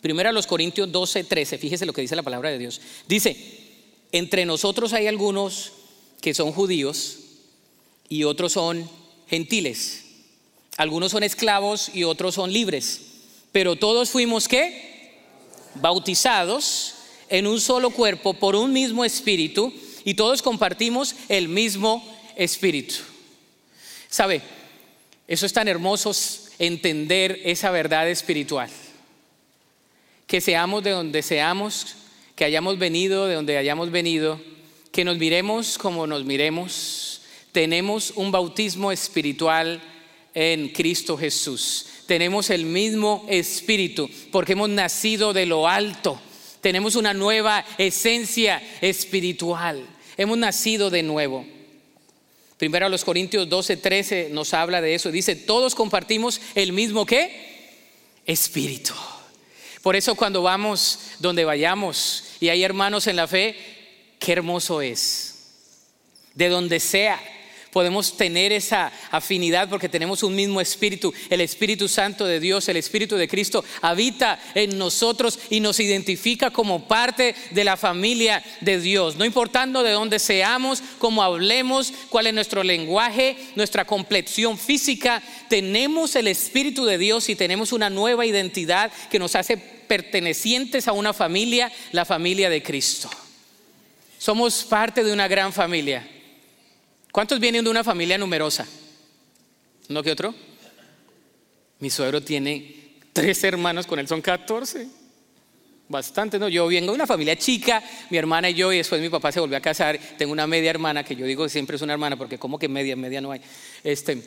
Primero 0.00 0.30
a 0.30 0.32
los 0.32 0.46
Corintios 0.46 0.90
12, 0.90 1.24
13, 1.24 1.58
fíjese 1.58 1.86
lo 1.86 1.92
que 1.92 2.00
dice 2.00 2.16
la 2.16 2.24
palabra 2.24 2.50
de 2.50 2.58
Dios. 2.58 2.80
Dice, 3.06 3.36
entre 4.10 4.46
nosotros 4.46 4.92
hay 4.92 5.06
algunos 5.06 5.72
que 6.20 6.34
son 6.34 6.52
judíos 6.52 7.18
y 8.08 8.24
otros 8.24 8.52
son 8.52 8.90
gentiles. 9.28 10.06
Algunos 10.76 11.12
son 11.12 11.22
esclavos 11.22 11.90
y 11.94 12.02
otros 12.02 12.34
son 12.34 12.52
libres. 12.52 13.02
Pero 13.52 13.76
todos 13.76 14.10
fuimos 14.10 14.48
qué? 14.48 15.20
Bautizados 15.76 16.94
en 17.28 17.46
un 17.46 17.60
solo 17.60 17.90
cuerpo 17.90 18.34
por 18.34 18.56
un 18.56 18.72
mismo 18.72 19.04
espíritu 19.04 19.72
y 20.04 20.14
todos 20.14 20.42
compartimos 20.42 21.14
el 21.28 21.48
mismo 21.48 22.04
espíritu. 22.36 22.94
¿Sabe? 24.08 24.42
Eso 25.28 25.46
es 25.46 25.52
tan 25.52 25.68
hermoso 25.68 26.12
entender 26.58 27.40
esa 27.44 27.70
verdad 27.70 28.08
espiritual. 28.08 28.70
Que 30.26 30.40
seamos 30.40 30.82
de 30.82 30.90
donde 30.90 31.22
seamos, 31.22 31.96
que 32.34 32.44
hayamos 32.44 32.78
venido 32.78 33.26
de 33.26 33.34
donde 33.34 33.56
hayamos 33.56 33.90
venido, 33.90 34.40
que 34.92 35.04
nos 35.04 35.18
miremos 35.18 35.78
como 35.78 36.06
nos 36.06 36.24
miremos. 36.24 37.22
Tenemos 37.52 38.12
un 38.16 38.32
bautismo 38.32 38.92
espiritual 38.92 39.80
en 40.34 40.68
Cristo 40.70 41.16
Jesús. 41.16 41.86
Tenemos 42.06 42.50
el 42.50 42.64
mismo 42.64 43.24
espíritu 43.28 44.10
porque 44.32 44.52
hemos 44.52 44.68
nacido 44.68 45.32
de 45.32 45.46
lo 45.46 45.68
alto 45.68 46.20
tenemos 46.60 46.96
una 46.96 47.14
nueva 47.14 47.64
esencia 47.78 48.62
espiritual. 48.80 49.86
Hemos 50.16 50.38
nacido 50.38 50.90
de 50.90 51.02
nuevo. 51.02 51.46
Primero 52.58 52.86
a 52.86 52.90
los 52.90 53.04
Corintios 53.04 53.48
12, 53.48 53.78
13 53.78 54.28
nos 54.32 54.52
habla 54.52 54.80
de 54.80 54.94
eso. 54.94 55.10
Dice, 55.10 55.34
todos 55.34 55.74
compartimos 55.74 56.40
el 56.54 56.72
mismo 56.72 57.06
qué? 57.06 57.78
Espíritu. 58.26 58.92
Por 59.82 59.96
eso 59.96 60.14
cuando 60.14 60.42
vamos 60.42 60.98
donde 61.20 61.44
vayamos 61.46 62.24
y 62.38 62.50
hay 62.50 62.62
hermanos 62.62 63.06
en 63.06 63.16
la 63.16 63.26
fe, 63.26 63.56
qué 64.18 64.32
hermoso 64.32 64.82
es. 64.82 65.36
De 66.34 66.48
donde 66.48 66.80
sea 66.80 67.18
podemos 67.72 68.16
tener 68.16 68.52
esa 68.52 68.92
afinidad 69.10 69.68
porque 69.68 69.88
tenemos 69.88 70.22
un 70.22 70.34
mismo 70.34 70.60
espíritu. 70.60 71.12
El 71.28 71.40
Espíritu 71.40 71.88
Santo 71.88 72.26
de 72.26 72.40
Dios, 72.40 72.68
el 72.68 72.76
Espíritu 72.76 73.16
de 73.16 73.28
Cristo 73.28 73.64
habita 73.80 74.40
en 74.54 74.78
nosotros 74.78 75.38
y 75.50 75.60
nos 75.60 75.80
identifica 75.80 76.50
como 76.50 76.86
parte 76.86 77.34
de 77.50 77.64
la 77.64 77.76
familia 77.76 78.42
de 78.60 78.80
Dios. 78.80 79.16
No 79.16 79.24
importando 79.24 79.82
de 79.82 79.92
dónde 79.92 80.18
seamos, 80.18 80.82
cómo 80.98 81.22
hablemos, 81.22 81.92
cuál 82.08 82.26
es 82.26 82.34
nuestro 82.34 82.62
lenguaje, 82.62 83.36
nuestra 83.56 83.84
complexión 83.84 84.58
física, 84.58 85.22
tenemos 85.48 86.16
el 86.16 86.28
Espíritu 86.28 86.84
de 86.84 86.98
Dios 86.98 87.28
y 87.28 87.36
tenemos 87.36 87.72
una 87.72 87.90
nueva 87.90 88.26
identidad 88.26 88.92
que 89.10 89.18
nos 89.18 89.34
hace 89.36 89.56
pertenecientes 89.56 90.86
a 90.86 90.92
una 90.92 91.12
familia, 91.12 91.72
la 91.92 92.04
familia 92.04 92.48
de 92.48 92.62
Cristo. 92.62 93.10
Somos 94.18 94.64
parte 94.64 95.02
de 95.02 95.12
una 95.12 95.28
gran 95.28 95.52
familia. 95.52 96.06
¿Cuántos 97.12 97.40
vienen 97.40 97.64
de 97.64 97.70
una 97.70 97.82
familia 97.82 98.16
numerosa? 98.18 98.66
¿No 99.88 100.02
que 100.02 100.12
otro? 100.12 100.34
Mi 101.80 101.90
suegro 101.90 102.22
tiene 102.22 102.98
tres 103.12 103.42
hermanos, 103.42 103.86
con 103.86 103.98
él 103.98 104.06
son 104.06 104.22
14. 104.22 104.86
Bastante, 105.88 106.38
¿no? 106.38 106.48
Yo 106.48 106.68
vengo 106.68 106.92
de 106.92 106.94
una 106.94 107.06
familia 107.06 107.34
chica, 107.36 107.82
mi 108.10 108.16
hermana 108.16 108.48
y 108.50 108.54
yo, 108.54 108.72
y 108.72 108.76
después 108.76 109.00
mi 109.00 109.08
papá 109.08 109.32
se 109.32 109.40
volvió 109.40 109.56
a 109.56 109.60
casar. 109.60 109.98
Tengo 110.16 110.32
una 110.32 110.46
media 110.46 110.70
hermana, 110.70 111.02
que 111.02 111.16
yo 111.16 111.26
digo 111.26 111.48
siempre 111.48 111.74
es 111.74 111.82
una 111.82 111.94
hermana, 111.94 112.16
porque 112.16 112.38
como 112.38 112.60
que 112.60 112.68
media, 112.68 112.94
media 112.94 113.20
no 113.20 113.32
hay. 113.32 113.40
Este, 113.82 114.22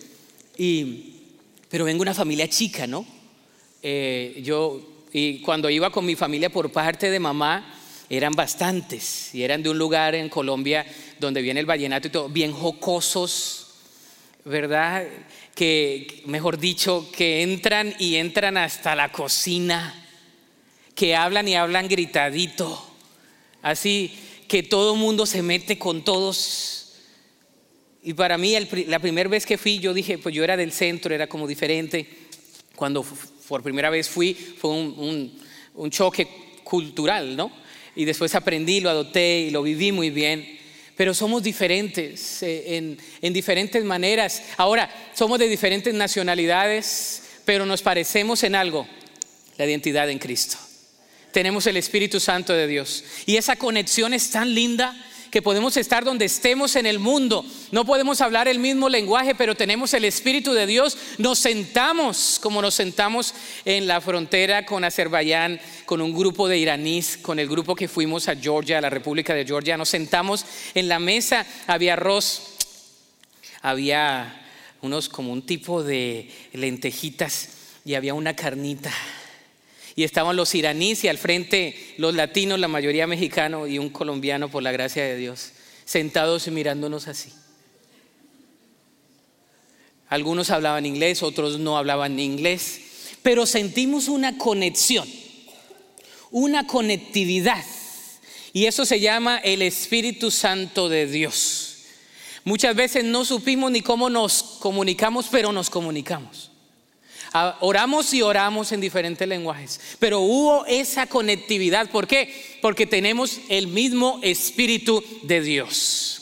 y, 0.57 1.21
pero 1.69 1.85
vengo 1.85 1.99
de 1.99 2.09
una 2.09 2.13
familia 2.13 2.49
chica, 2.49 2.85
¿no? 2.85 3.05
Eh, 3.81 4.41
yo, 4.43 5.05
y 5.13 5.39
cuando 5.39 5.69
iba 5.69 5.89
con 5.89 6.05
mi 6.05 6.15
familia 6.15 6.49
por 6.49 6.69
parte 6.69 7.09
de 7.09 7.19
mamá, 7.19 7.79
eran 8.09 8.33
bastantes, 8.33 9.33
y 9.33 9.43
eran 9.43 9.63
de 9.63 9.69
un 9.69 9.77
lugar 9.77 10.15
en 10.15 10.29
Colombia 10.29 10.85
donde 11.19 11.41
viene 11.41 11.59
el 11.59 11.65
vallenato 11.65 12.07
y 12.07 12.11
todo, 12.11 12.29
bien 12.29 12.51
jocosos, 12.51 13.67
¿verdad? 14.45 15.05
Que, 15.55 16.21
mejor 16.25 16.59
dicho, 16.59 17.09
que 17.15 17.41
entran 17.41 17.95
y 17.99 18.15
entran 18.15 18.57
hasta 18.57 18.95
la 18.95 19.11
cocina, 19.11 20.07
que 20.95 21.15
hablan 21.15 21.47
y 21.47 21.55
hablan 21.55 21.87
gritadito, 21.87 22.85
así 23.61 24.13
que 24.47 24.63
todo 24.63 24.95
mundo 24.95 25.25
se 25.25 25.41
mete 25.41 25.79
con 25.79 26.03
todos. 26.03 26.93
Y 28.03 28.13
para 28.13 28.37
mí, 28.37 28.55
la 28.87 28.99
primera 28.99 29.29
vez 29.29 29.45
que 29.45 29.57
fui, 29.57 29.79
yo 29.79 29.93
dije, 29.93 30.17
pues 30.17 30.35
yo 30.35 30.43
era 30.43 30.57
del 30.57 30.71
centro, 30.71 31.15
era 31.15 31.27
como 31.27 31.47
diferente. 31.47 32.07
Cuando 32.75 33.03
por 33.47 33.63
primera 33.63 33.89
vez 33.89 34.09
fui, 34.09 34.33
fue 34.33 34.71
un, 34.71 35.39
un 35.73 35.89
choque 35.89 36.27
cultural, 36.63 37.35
¿no? 37.35 37.62
Y 37.95 38.05
después 38.05 38.35
aprendí, 38.35 38.79
lo 38.79 38.89
adopté 38.89 39.41
y 39.41 39.49
lo 39.51 39.63
viví 39.63 39.91
muy 39.91 40.09
bien 40.09 40.63
pero 40.95 41.13
somos 41.13 41.41
diferentes 41.41 42.43
eh, 42.43 42.77
en, 42.77 42.97
en, 43.21 43.33
diferentes 43.33 43.83
maneras. 43.83 44.43
Ahora, 44.57 44.89
somos 45.15 45.39
de 45.39 45.47
diferentes 45.47 45.93
nacionalidades, 45.93 47.23
pero 47.45 47.65
nos 47.65 47.81
parecemos 47.81 48.43
en 48.43 48.55
algo, 48.55 48.87
la 49.57 49.65
identidad 49.65 50.09
en 50.09 50.19
Cristo. 50.19 50.57
Tenemos 51.31 51.65
el 51.65 51.77
Espíritu 51.77 52.19
Santo 52.19 52.53
de 52.53 52.67
Dios. 52.67 53.03
Y 53.25 53.37
esa 53.37 53.55
conexión 53.55 54.13
es 54.13 54.29
tan 54.29 54.53
linda 54.53 54.95
que 55.33 55.41
podemos 55.41 55.77
estar 55.77 56.03
donde 56.03 56.25
estemos 56.25 56.75
en 56.75 56.85
el 56.85 56.99
mundo. 56.99 57.43
No 57.71 57.85
podemos 57.85 58.21
hablar 58.21 58.47
el 58.47 58.59
mismo 58.59 58.87
lenguaje, 58.87 59.33
pero 59.33 59.55
tenemos 59.55 59.91
el 59.95 60.05
Espíritu 60.05 60.53
de 60.53 60.67
Dios. 60.67 60.95
Nos 61.17 61.39
sentamos 61.39 62.37
como 62.39 62.61
nos 62.61 62.75
sentamos 62.75 63.33
en 63.65 63.87
la 63.87 63.99
frontera 63.99 64.63
con 64.63 64.83
Azerbaiyán, 64.83 65.59
con 65.87 66.01
un 66.01 66.13
grupo 66.13 66.47
de 66.47 66.59
iraníes, 66.59 67.17
con 67.17 67.39
el 67.39 67.49
grupo 67.49 67.73
que 67.73 67.87
fuimos 67.87 68.27
a 68.27 68.35
Georgia, 68.35 68.77
a 68.77 68.81
la 68.81 68.91
República 68.91 69.33
de 69.33 69.43
Georgia. 69.43 69.75
Nos 69.75 69.89
sentamos 69.89 70.45
en 70.75 70.87
la 70.87 70.99
mesa, 70.99 71.47
había 71.65 71.93
arroz, 71.93 72.53
había 73.63 74.39
unos 74.83 75.09
como 75.09 75.33
un 75.33 75.41
tipo 75.41 75.81
de 75.81 76.29
lentejitas 76.53 77.49
y 77.83 77.95
había 77.95 78.13
una 78.13 78.35
carnita 78.35 78.93
y 79.95 80.03
estaban 80.03 80.35
los 80.35 80.55
iraníes 80.55 81.03
y 81.03 81.07
al 81.07 81.17
frente 81.17 81.75
los 81.97 82.15
latinos, 82.15 82.59
la 82.59 82.67
mayoría 82.67 83.07
mexicano 83.07 83.67
y 83.67 83.77
un 83.77 83.89
colombiano 83.89 84.49
por 84.49 84.63
la 84.63 84.71
gracia 84.71 85.03
de 85.03 85.17
Dios, 85.17 85.51
sentados 85.85 86.47
y 86.47 86.51
mirándonos 86.51 87.07
así. 87.07 87.31
Algunos 90.09 90.49
hablaban 90.51 90.85
inglés, 90.85 91.23
otros 91.23 91.59
no 91.59 91.77
hablaban 91.77 92.19
inglés, 92.19 92.81
pero 93.21 93.45
sentimos 93.45 94.07
una 94.07 94.37
conexión, 94.37 95.07
una 96.31 96.67
conectividad. 96.67 97.63
Y 98.51 98.65
eso 98.65 98.85
se 98.85 98.99
llama 98.99 99.37
el 99.37 99.63
Espíritu 99.63 100.29
Santo 100.29 100.87
de 100.87 101.07
Dios. 101.07 101.73
Muchas 102.43 102.75
veces 102.75 103.03
no 103.03 103.25
supimos 103.25 103.71
ni 103.71 103.81
cómo 103.81 104.09
nos 104.09 104.43
comunicamos, 104.59 105.27
pero 105.31 105.51
nos 105.51 105.69
comunicamos. 105.69 106.51
Oramos 107.61 108.13
y 108.13 108.21
oramos 108.21 108.71
en 108.71 108.81
diferentes 108.81 109.27
lenguajes, 109.27 109.79
pero 109.97 110.19
hubo 110.19 110.65
esa 110.67 111.07
conectividad. 111.07 111.89
¿Por 111.89 112.07
qué? 112.07 112.59
Porque 112.61 112.85
tenemos 112.85 113.39
el 113.49 113.67
mismo 113.67 114.19
Espíritu 114.21 115.03
de 115.23 115.41
Dios. 115.41 116.21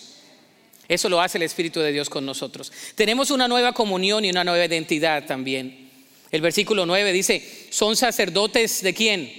Eso 0.88 1.10
lo 1.10 1.21
hace 1.21 1.38
el 1.38 1.43
Espíritu 1.43 1.80
de 1.80 1.91
Dios 1.91 2.10
con 2.10 2.26
nosotros. 2.26 2.71
Tenemos 2.95 3.30
una 3.32 3.47
nueva 3.47 3.74
comunión 3.74 4.24
y 4.24 4.30
una 4.30 4.43
nueva 4.43 4.65
identidad 4.65 5.26
también. 5.26 5.89
El 6.32 6.41
versículo 6.41 6.86
9 6.86 7.12
dice, 7.12 7.67
son 7.71 7.97
sacerdotes 7.97 8.82
de 8.82 8.93
quién? 8.93 9.34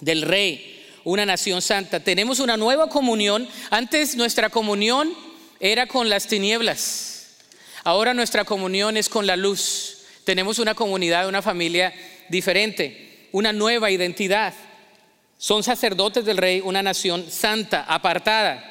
Del 0.00 0.22
rey, 0.22 0.86
una 1.04 1.24
nación 1.24 1.62
santa. 1.62 2.00
Tenemos 2.00 2.40
una 2.40 2.58
nueva 2.58 2.88
comunión. 2.90 3.48
Antes 3.70 4.16
nuestra 4.16 4.50
comunión 4.50 5.14
era 5.60 5.86
con 5.86 6.10
las 6.10 6.26
tinieblas. 6.26 7.36
Ahora 7.84 8.12
nuestra 8.12 8.44
comunión 8.44 8.98
es 8.98 9.08
con 9.08 9.26
la 9.26 9.36
luz. 9.36 9.99
Tenemos 10.30 10.60
una 10.60 10.76
comunidad, 10.76 11.26
una 11.26 11.42
familia 11.42 11.92
diferente, 12.28 13.26
una 13.32 13.52
nueva 13.52 13.90
identidad. 13.90 14.54
Son 15.38 15.64
sacerdotes 15.64 16.24
del 16.24 16.36
rey, 16.36 16.60
una 16.64 16.84
nación 16.84 17.28
santa, 17.28 17.82
apartada. 17.82 18.62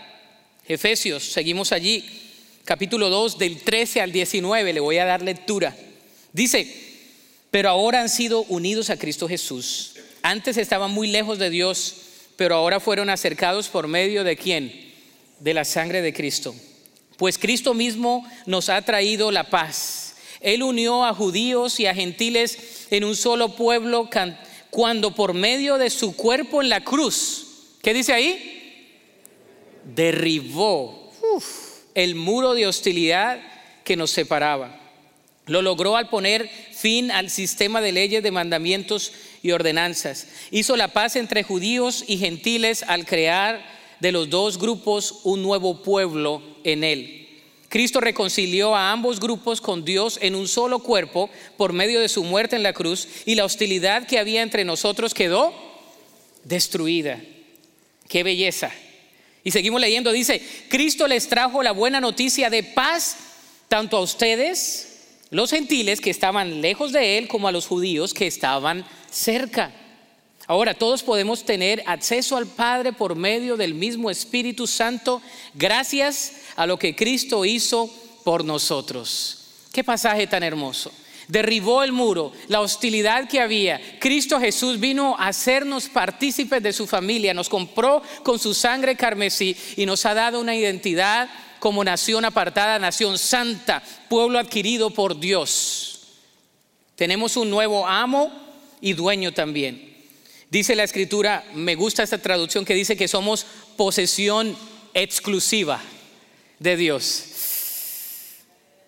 Efesios, 0.66 1.22
seguimos 1.22 1.74
allí, 1.74 2.06
capítulo 2.64 3.10
2 3.10 3.38
del 3.38 3.60
13 3.60 4.00
al 4.00 4.14
19, 4.14 4.72
le 4.72 4.80
voy 4.80 5.00
a 5.00 5.06
dar 5.06 5.22
lectura. 5.22 5.76
Dice, 6.32 6.66
pero 7.52 7.68
ahora 7.68 8.00
han 8.00 8.10
sido 8.10 8.44
unidos 8.44 8.90
a 8.90 8.96
Cristo 8.96 9.28
Jesús. 9.28 9.96
Antes 10.22 10.56
estaban 10.56 10.92
muy 10.92 11.10
lejos 11.10 11.40
de 11.40 11.50
Dios, 11.50 12.04
pero 12.38 12.56
ahora 12.56 12.80
fueron 12.80 13.10
acercados 13.10 13.68
por 13.68 13.90
medio 13.90 14.24
de 14.24 14.38
quién? 14.38 14.94
De 15.42 15.54
la 15.54 15.66
sangre 15.66 16.02
de 16.02 16.14
Cristo. 16.14 16.56
Pues 17.18 17.38
Cristo 17.38 17.74
mismo 17.74 18.26
nos 18.46 18.70
ha 18.70 18.82
traído 18.82 19.30
la 19.30 19.50
paz 19.50 20.09
él 20.42 20.64
unió 20.64 21.06
a 21.06 21.14
judíos 21.14 21.80
y 21.80 21.86
a 21.86 21.96
gentiles 21.96 22.88
en 22.92 23.04
un 23.04 23.16
solo 23.16 23.56
pueblo 23.56 24.10
cuando 24.70 25.16
por 25.16 25.34
medio 25.34 25.78
de 25.78 25.90
su 25.90 26.16
cuerpo 26.16 26.62
en 26.62 26.70
la 26.70 26.84
cruz, 26.84 27.48
¿qué 27.82 27.94
dice 27.94 28.14
ahí? 28.14 28.92
Derribó 29.96 31.12
el 31.96 32.16
muro 32.16 32.54
de 32.54 32.68
hostilidad 32.68 33.42
que 33.84 33.96
nos 33.96 34.12
separaba. 34.12 34.80
Lo 35.46 35.64
logró 35.64 35.98
al 35.98 36.10
poner 36.10 36.48
fin 36.72 37.10
al 37.10 37.32
sistema 37.32 37.82
de 37.82 37.92
leyes, 37.92 38.22
de 38.22 38.32
mandamientos 38.32 39.12
y 39.42 39.52
ordenanzas. 39.52 40.28
Hizo 40.52 40.78
la 40.78 40.90
paz 40.90 41.16
entre 41.16 41.44
judíos 41.44 42.04
y 42.08 42.18
gentiles 42.18 42.84
al 42.88 43.06
crear 43.06 43.66
de 44.00 44.12
los 44.12 44.30
dos 44.30 44.60
grupos 44.60 45.22
un 45.24 45.42
nuevo 45.42 45.82
pueblo 45.82 46.42
en 46.64 46.84
él. 46.84 47.19
Cristo 47.70 48.02
reconcilió 48.02 48.76
a 48.76 48.92
ambos 48.92 49.20
grupos 49.20 49.62
con 49.62 49.86
Dios 49.86 50.18
en 50.22 50.34
un 50.34 50.48
solo 50.48 50.80
cuerpo 50.80 51.30
por 51.56 51.72
medio 51.72 52.02
de 52.02 52.10
su 52.10 52.24
muerte 52.24 52.56
en 52.56 52.64
la 52.64 52.74
cruz 52.74 53.08
y 53.26 53.36
la 53.36 53.46
hostilidad 53.46 54.08
que 54.08 54.18
había 54.18 54.42
entre 54.42 54.66
nosotros 54.66 55.14
quedó 55.14 55.54
destruida. 56.44 57.22
Qué 58.08 58.24
belleza. 58.24 58.72
Y 59.44 59.52
seguimos 59.52 59.80
leyendo, 59.80 60.12
dice, 60.12 60.42
Cristo 60.68 61.08
les 61.08 61.30
trajo 61.30 61.62
la 61.62 61.72
buena 61.72 62.02
noticia 62.02 62.50
de 62.50 62.64
paz 62.64 63.18
tanto 63.68 63.98
a 63.98 64.02
ustedes, 64.02 65.18
los 65.30 65.52
gentiles 65.52 66.02
que 66.02 66.10
estaban 66.10 66.62
lejos 66.62 66.92
de 66.92 67.20
Él, 67.20 67.28
como 67.28 67.48
a 67.48 67.52
los 67.52 67.68
judíos 67.68 68.16
que 68.16 68.26
estaban 68.26 68.84
cerca. 69.12 69.72
Ahora, 70.50 70.74
todos 70.74 71.04
podemos 71.04 71.46
tener 71.46 71.84
acceso 71.86 72.36
al 72.36 72.48
Padre 72.48 72.92
por 72.92 73.16
medio 73.16 73.56
del 73.56 73.76
mismo 73.76 74.10
Espíritu 74.10 74.66
Santo, 74.66 75.22
gracias 75.54 76.38
a 76.56 76.66
lo 76.66 76.80
que 76.80 76.96
Cristo 76.96 77.46
hizo 77.46 77.88
por 78.24 78.44
nosotros. 78.44 79.44
Qué 79.72 79.84
pasaje 79.84 80.26
tan 80.26 80.42
hermoso. 80.42 80.92
Derribó 81.28 81.84
el 81.84 81.92
muro, 81.92 82.32
la 82.48 82.62
hostilidad 82.62 83.30
que 83.30 83.40
había. 83.40 83.80
Cristo 84.00 84.40
Jesús 84.40 84.80
vino 84.80 85.16
a 85.20 85.28
hacernos 85.28 85.88
partícipes 85.88 86.64
de 86.64 86.74
su 86.74 86.88
familia, 86.88 87.36
nos 87.36 87.48
compró 87.48 88.02
con 88.24 88.40
su 88.40 88.56
sangre 88.56 88.96
carmesí 88.96 89.56
y 89.78 89.86
nos 89.86 90.04
ha 90.08 90.16
dado 90.16 90.42
una 90.42 90.56
identidad 90.56 91.30
como 91.60 91.84
nación 91.84 92.26
apartada, 92.26 92.80
nación 92.80 93.20
santa, 93.20 93.84
pueblo 94.10 94.40
adquirido 94.40 94.90
por 94.90 95.20
Dios. 95.20 96.00
Tenemos 96.96 97.38
un 97.38 97.52
nuevo 97.52 97.86
amo 97.86 98.32
y 98.82 98.94
dueño 98.94 99.32
también. 99.32 99.89
Dice 100.50 100.76
la 100.76 100.84
escritura, 100.84 101.46
me 101.54 101.76
gusta 101.76 102.02
esta 102.02 102.18
traducción 102.18 102.66
que 102.66 102.74
dice 102.74 102.98
que 102.98 103.08
somos 103.08 103.46
posesión 103.78 104.58
exclusiva 104.94 105.82
de 106.58 106.76
Dios. 106.76 107.26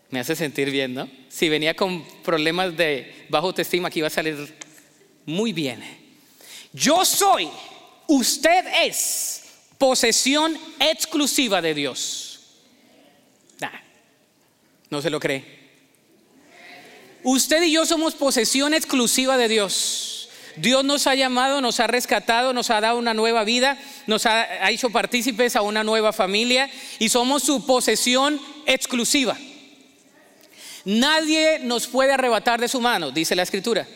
Me 0.10 0.20
hace 0.20 0.36
sentir 0.36 0.72
bien, 0.72 0.94
¿no? 0.94 1.10
Si 1.30 1.50
venía 1.50 1.76
con 1.76 2.04
problemas 2.24 2.76
de 2.76 3.26
bajo 3.30 3.48
autoestima, 3.48 3.88
aquí 3.88 4.00
iba 4.00 4.08
a 4.08 4.12
salir 4.12 4.56
muy 5.26 5.54
bien. 5.54 5.82
Yo 6.74 7.06
soy, 7.06 7.48
usted 8.08 8.66
es 8.84 9.44
posesión 9.78 10.58
exclusiva 10.80 11.62
de 11.62 11.74
Dios. 11.74 12.28
no 14.90 15.02
se 15.02 15.10
lo 15.10 15.20
cree. 15.22 15.62
Usted 17.24 17.64
y 17.64 17.72
yo 17.72 17.86
somos 17.86 18.14
posesión 18.16 18.74
exclusiva 18.74 19.38
de 19.38 19.48
Dios. 19.48 20.21
Dios 20.56 20.84
nos 20.84 21.08
ha 21.08 21.16
llamado, 21.16 21.62
nos 21.62 21.80
ha 21.80 21.88
rescatado, 21.88 22.54
nos 22.54 22.70
ha 22.70 22.82
dado 22.82 22.98
una 22.98 23.14
nueva 23.14 23.44
vida, 23.44 23.78
nos 24.08 24.26
ha, 24.26 24.70
hecho 24.70 24.90
partícipes 24.90 25.56
a 25.56 25.62
una 25.62 25.84
nueva 25.84 26.14
familia 26.14 26.70
y 27.00 27.10
somos 27.10 27.44
su 27.44 27.66
posesión 27.66 28.40
exclusiva. 28.66 29.38
Nadie 30.84 31.60
nos 31.60 31.88
puede 31.88 32.14
arrebatar 32.14 32.60
de 32.60 32.68
su 32.68 32.82
mano, 32.82 33.12
dice 33.12 33.36
la 33.36 33.44
escritura. 33.44 33.88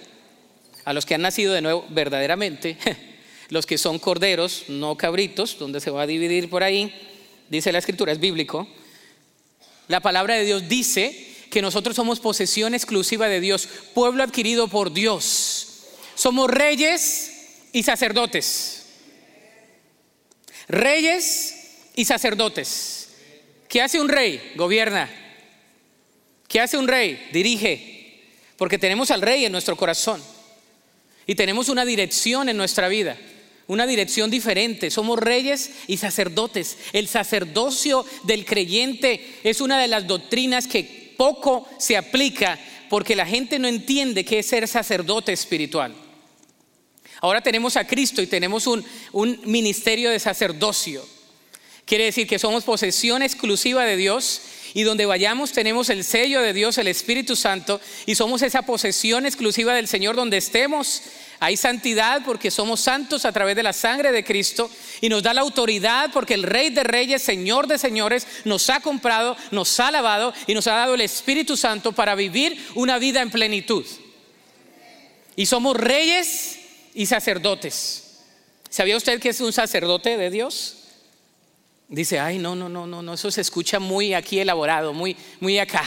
A 0.83 0.93
los 0.93 1.05
que 1.05 1.15
han 1.15 1.21
nacido 1.21 1.53
de 1.53 1.61
nuevo 1.61 1.85
verdaderamente, 1.89 2.77
los 3.49 3.65
que 3.65 3.77
son 3.77 3.97
corderos, 3.97 4.65
no 4.67 4.95
cabritos, 4.95 5.57
donde 5.57 5.79
se 5.79 5.89
va 5.89 6.03
a 6.03 6.07
dividir 6.07 6.49
por 6.49 6.63
ahí, 6.63 6.93
dice 7.49 7.71
la 7.71 7.79
escritura, 7.79 8.11
es 8.11 8.19
bíblico. 8.19 8.67
La 9.87 9.99
palabra 9.99 10.35
de 10.35 10.45
Dios 10.45 10.69
dice 10.69 11.33
que 11.49 11.61
nosotros 11.61 11.95
somos 11.95 12.19
posesión 12.19 12.73
exclusiva 12.73 13.27
de 13.27 13.39
Dios, 13.39 13.67
pueblo 13.93 14.23
adquirido 14.23 14.67
por 14.67 14.93
Dios. 14.93 15.64
Somos 16.15 16.49
reyes 16.49 17.31
y 17.71 17.83
sacerdotes. 17.83 18.85
Reyes 20.67 21.55
y 21.95 22.05
sacerdotes. 22.05 23.09
¿Qué 23.67 23.81
hace 23.81 23.99
un 23.99 24.09
rey? 24.09 24.53
Gobierna. 24.55 25.09
¿Qué 26.47 26.59
hace 26.61 26.77
un 26.77 26.87
rey? 26.87 27.29
Dirige. 27.33 28.23
Porque 28.57 28.77
tenemos 28.77 29.11
al 29.11 29.21
rey 29.21 29.45
en 29.45 29.51
nuestro 29.51 29.75
corazón. 29.75 30.23
Y 31.27 31.35
tenemos 31.35 31.69
una 31.69 31.85
dirección 31.85 32.49
en 32.49 32.57
nuestra 32.57 32.87
vida. 32.87 33.17
una 33.67 33.87
dirección 33.87 34.29
diferente. 34.29 34.91
Somos 34.91 35.19
reyes 35.19 35.71
y 35.87 35.97
sacerdotes. 35.97 36.77
El 36.93 37.07
sacerdocio 37.07 38.05
del 38.23 38.45
creyente 38.45 39.39
es 39.43 39.59
una 39.59 39.79
de 39.79 39.87
las 39.87 40.05
doctrinas 40.05 40.67
que 40.67 41.13
poco 41.17 41.67
se 41.79 41.97
aplica 41.97 42.59
porque 42.89 43.15
la 43.15 43.25
gente 43.25 43.57
no 43.57 43.67
entiende 43.67 44.23
qué 44.23 44.39
es 44.39 44.45
ser 44.45 44.67
sacerdote 44.67 45.33
espiritual. 45.33 45.95
Ahora 47.25 47.41
tenemos 47.41 47.75
a 47.75 47.87
Cristo 47.87 48.21
y 48.21 48.27
tenemos 48.27 48.67
un, 48.67 48.85
un 49.11 49.39
ministerio 49.45 50.11
de 50.11 50.19
sacerdocio. 50.19 51.03
Quiere 51.83 52.03
decir 52.03 52.27
que 52.27 52.37
somos 52.37 52.63
posesión 52.63 53.23
exclusiva 53.23 53.83
de 53.83 53.97
Dios 53.97 54.41
y 54.75 54.83
donde 54.83 55.07
vayamos 55.07 55.51
tenemos 55.51 55.89
el 55.89 56.03
sello 56.03 56.39
de 56.43 56.53
Dios, 56.53 56.77
el 56.77 56.87
Espíritu 56.87 57.35
Santo, 57.35 57.81
y 58.05 58.13
somos 58.13 58.43
esa 58.43 58.61
posesión 58.61 59.25
exclusiva 59.25 59.73
del 59.73 59.87
Señor 59.87 60.15
donde 60.15 60.37
estemos. 60.37 61.01
Hay 61.39 61.57
santidad 61.57 62.21
porque 62.23 62.51
somos 62.51 62.81
santos 62.81 63.25
a 63.25 63.31
través 63.31 63.55
de 63.55 63.63
la 63.63 63.73
sangre 63.73 64.11
de 64.11 64.23
Cristo 64.23 64.69
y 65.01 65.09
nos 65.09 65.23
da 65.23 65.33
la 65.33 65.41
autoridad 65.41 66.11
porque 66.13 66.35
el 66.35 66.43
Rey 66.43 66.69
de 66.69 66.83
Reyes, 66.83 67.23
Señor 67.23 67.65
de 67.65 67.79
Señores, 67.79 68.27
nos 68.43 68.69
ha 68.69 68.81
comprado, 68.81 69.35
nos 69.49 69.79
ha 69.79 69.89
lavado 69.89 70.31
y 70.45 70.53
nos 70.53 70.67
ha 70.67 70.75
dado 70.75 70.93
el 70.93 71.01
Espíritu 71.01 71.57
Santo 71.57 71.91
para 71.91 72.13
vivir 72.13 72.63
una 72.75 72.99
vida 72.99 73.23
en 73.23 73.31
plenitud. 73.31 73.83
Y 75.35 75.47
somos 75.47 75.75
reyes 75.75 76.59
y 76.95 77.05
sacerdotes. 77.05 78.21
¿Sabía 78.69 78.97
usted 78.97 79.19
que 79.19 79.29
es 79.29 79.41
un 79.41 79.53
sacerdote 79.53 80.17
de 80.17 80.31
Dios? 80.31 80.77
Dice, 81.87 82.19
ay, 82.19 82.39
no, 82.39 82.55
no, 82.55 82.67
no, 82.67 82.87
no, 82.87 83.03
no, 83.03 83.13
eso 83.13 83.29
se 83.29 83.41
escucha 83.41 83.79
muy 83.79 84.15
aquí 84.15 84.39
elaborado, 84.39 84.93
muy, 84.93 85.15
muy 85.39 85.59
acá. 85.59 85.83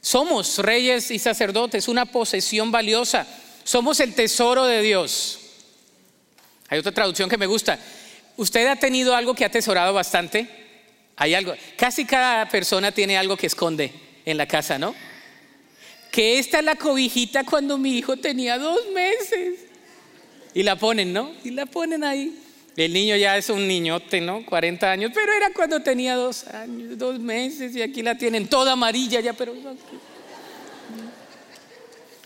Somos 0.00 0.58
reyes 0.58 1.10
y 1.10 1.18
sacerdotes, 1.18 1.88
una 1.88 2.04
posesión 2.06 2.70
valiosa. 2.70 3.26
Somos 3.64 3.98
el 4.00 4.14
tesoro 4.14 4.66
de 4.66 4.82
Dios. 4.82 5.40
Hay 6.68 6.78
otra 6.78 6.92
traducción 6.92 7.28
que 7.28 7.38
me 7.38 7.46
gusta. 7.46 7.78
¿Usted 8.36 8.66
ha 8.66 8.76
tenido 8.76 9.16
algo 9.16 9.34
que 9.34 9.44
ha 9.44 9.48
atesorado 9.48 9.94
bastante? 9.94 10.46
Hay 11.16 11.34
algo. 11.34 11.54
Casi 11.76 12.04
cada 12.04 12.48
persona 12.48 12.92
tiene 12.92 13.16
algo 13.16 13.36
que 13.36 13.46
esconde 13.46 13.92
en 14.24 14.36
la 14.36 14.46
casa, 14.46 14.78
¿no? 14.78 14.94
Que 16.12 16.38
esta 16.38 16.58
es 16.58 16.64
la 16.64 16.76
cobijita 16.76 17.44
cuando 17.44 17.78
mi 17.78 17.96
hijo 17.96 18.16
tenía 18.16 18.58
dos 18.58 18.80
meses. 18.92 19.73
Y 20.54 20.62
la 20.62 20.76
ponen, 20.76 21.12
¿no? 21.12 21.32
Y 21.42 21.50
la 21.50 21.66
ponen 21.66 22.04
ahí. 22.04 22.40
El 22.76 22.92
niño 22.92 23.16
ya 23.16 23.36
es 23.36 23.50
un 23.50 23.68
niñote, 23.68 24.20
¿no? 24.20 24.44
40 24.46 24.90
años, 24.90 25.12
pero 25.14 25.32
era 25.32 25.52
cuando 25.52 25.80
tenía 25.80 26.16
dos 26.16 26.46
años, 26.48 26.98
dos 26.98 27.20
meses, 27.20 27.74
y 27.76 27.82
aquí 27.82 28.02
la 28.02 28.16
tienen 28.16 28.48
toda 28.48 28.72
amarilla 28.72 29.20
ya, 29.20 29.32
pero... 29.32 29.54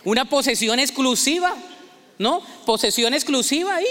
Una 0.05 0.25
posesión 0.25 0.79
exclusiva, 0.79 1.55
¿no? 2.19 2.41
Posesión 2.65 3.13
exclusiva 3.13 3.77
ahí. 3.77 3.87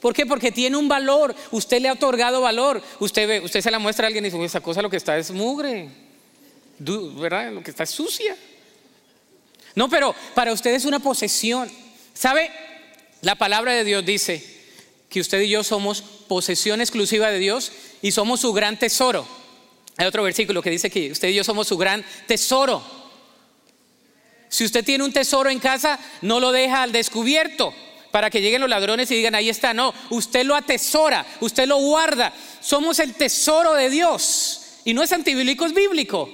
¿Por 0.00 0.12
qué? 0.12 0.26
Porque 0.26 0.50
tiene 0.50 0.76
un 0.76 0.88
valor. 0.88 1.34
Usted 1.52 1.80
le 1.80 1.88
ha 1.88 1.92
otorgado 1.92 2.40
valor. 2.40 2.82
Usted 2.98 3.28
ve, 3.28 3.40
usted 3.40 3.60
se 3.60 3.70
la 3.70 3.78
muestra 3.78 4.06
a 4.06 4.08
alguien 4.08 4.24
y 4.24 4.30
dice, 4.30 4.44
esa 4.44 4.60
cosa 4.60 4.82
lo 4.82 4.90
que 4.90 4.96
está 4.96 5.16
es 5.16 5.30
mugre. 5.30 5.88
¿Verdad? 6.78 7.52
Lo 7.52 7.62
que 7.62 7.70
está 7.70 7.84
es 7.84 7.90
sucia. 7.90 8.36
No, 9.74 9.88
pero 9.88 10.14
para 10.34 10.52
usted 10.52 10.74
es 10.74 10.84
una 10.84 10.98
posesión. 10.98 11.70
¿Sabe? 12.12 12.50
La 13.22 13.34
palabra 13.34 13.72
de 13.72 13.84
Dios 13.84 14.04
dice, 14.04 14.56
que 15.08 15.20
usted 15.20 15.40
y 15.40 15.48
yo 15.48 15.64
somos 15.64 16.02
posesión 16.02 16.80
exclusiva 16.80 17.30
de 17.30 17.38
Dios 17.38 17.72
y 18.02 18.12
somos 18.12 18.40
su 18.40 18.52
gran 18.52 18.78
tesoro. 18.78 19.26
Hay 19.96 20.06
otro 20.06 20.22
versículo 20.22 20.60
que 20.62 20.70
dice 20.70 20.90
que 20.90 21.10
usted 21.10 21.28
y 21.28 21.34
yo 21.34 21.44
somos 21.44 21.68
su 21.68 21.78
gran 21.78 22.04
tesoro. 22.26 22.82
Si 24.48 24.64
usted 24.64 24.84
tiene 24.84 25.04
un 25.04 25.12
tesoro 25.12 25.50
en 25.50 25.58
casa, 25.58 25.98
no 26.22 26.40
lo 26.40 26.52
deja 26.52 26.82
al 26.82 26.92
descubierto 26.92 27.72
para 28.10 28.30
que 28.30 28.40
lleguen 28.40 28.60
los 28.60 28.70
ladrones 28.70 29.10
y 29.10 29.16
digan, 29.16 29.34
ahí 29.34 29.48
está. 29.48 29.74
No, 29.74 29.94
usted 30.10 30.44
lo 30.44 30.54
atesora, 30.54 31.26
usted 31.40 31.66
lo 31.66 31.78
guarda. 31.78 32.32
Somos 32.60 32.98
el 32.98 33.14
tesoro 33.14 33.74
de 33.74 33.90
Dios. 33.90 34.62
Y 34.84 34.94
no 34.94 35.02
es 35.02 35.12
antibíblico, 35.12 35.66
es 35.66 35.74
bíblico. 35.74 36.30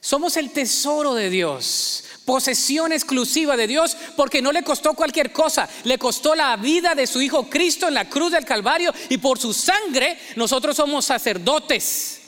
Somos 0.00 0.36
el 0.36 0.50
tesoro 0.50 1.14
de 1.14 1.30
Dios 1.30 2.04
posesión 2.26 2.92
exclusiva 2.92 3.56
de 3.56 3.66
Dios 3.66 3.96
porque 4.16 4.42
no 4.42 4.52
le 4.52 4.62
costó 4.62 4.92
cualquier 4.92 5.32
cosa, 5.32 5.66
le 5.84 5.96
costó 5.96 6.34
la 6.34 6.56
vida 6.56 6.94
de 6.94 7.06
su 7.06 7.22
Hijo 7.22 7.48
Cristo 7.48 7.88
en 7.88 7.94
la 7.94 8.10
cruz 8.10 8.32
del 8.32 8.44
Calvario 8.44 8.92
y 9.08 9.16
por 9.16 9.38
su 9.38 9.54
sangre 9.54 10.18
nosotros 10.34 10.76
somos 10.76 11.06
sacerdotes, 11.06 12.20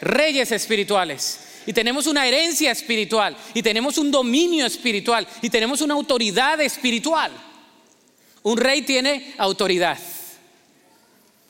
reyes 0.00 0.52
espirituales. 0.52 1.40
Y 1.66 1.74
tenemos 1.74 2.06
una 2.06 2.26
herencia 2.26 2.70
espiritual, 2.70 3.36
y 3.52 3.62
tenemos 3.62 3.98
un 3.98 4.10
dominio 4.10 4.64
espiritual, 4.64 5.28
y 5.42 5.50
tenemos 5.50 5.82
una 5.82 5.92
autoridad 5.92 6.58
espiritual. 6.62 7.30
Un 8.42 8.56
rey 8.56 8.80
tiene 8.82 9.34
autoridad. 9.36 9.98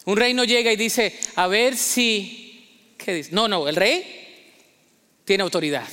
Un 0.07 0.17
rey 0.17 0.35
no 0.35 0.43
llega 0.43 0.73
y 0.73 0.77
dice, 0.77 1.19
a 1.37 1.47
ver 1.47 1.77
si, 1.77 2.95
¿qué 2.99 3.15
dice? 3.15 3.31
No, 3.33 3.47
no, 3.47 3.69
el 3.69 3.77
rey 3.77 4.53
tiene 5.25 5.45
autoridad. 5.45 5.87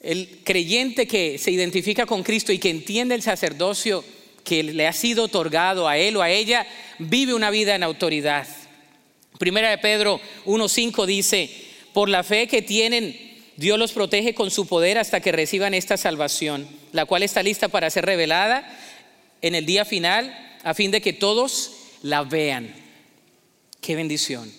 El 0.00 0.40
creyente 0.44 1.06
que 1.06 1.36
se 1.36 1.50
identifica 1.50 2.06
con 2.06 2.22
Cristo 2.22 2.52
y 2.52 2.58
que 2.58 2.70
entiende 2.70 3.14
el 3.14 3.22
sacerdocio 3.22 4.02
que 4.44 4.62
le 4.62 4.86
ha 4.86 4.92
sido 4.92 5.24
otorgado 5.24 5.86
a 5.86 5.98
él 5.98 6.16
o 6.16 6.22
a 6.22 6.30
ella, 6.30 6.66
vive 6.98 7.34
una 7.34 7.50
vida 7.50 7.74
en 7.74 7.82
autoridad. 7.82 8.46
Primera 9.38 9.70
de 9.70 9.78
Pedro 9.78 10.20
1.5 10.46 11.06
dice, 11.06 11.50
por 11.92 12.08
la 12.08 12.22
fe 12.22 12.46
que 12.46 12.62
tienen, 12.62 13.16
Dios 13.56 13.78
los 13.78 13.92
protege 13.92 14.34
con 14.34 14.50
su 14.50 14.66
poder 14.66 14.98
hasta 14.98 15.20
que 15.20 15.32
reciban 15.32 15.74
esta 15.74 15.96
salvación, 15.96 16.66
la 16.92 17.04
cual 17.04 17.22
está 17.22 17.42
lista 17.42 17.68
para 17.68 17.90
ser 17.90 18.06
revelada 18.06 18.66
en 19.42 19.54
el 19.54 19.66
día 19.66 19.84
final, 19.84 20.34
a 20.62 20.74
fin 20.74 20.90
de 20.90 21.00
que 21.00 21.12
todos 21.12 21.72
la 22.02 22.22
vean. 22.22 22.74
Qué 23.80 23.96
bendición. 23.96 24.52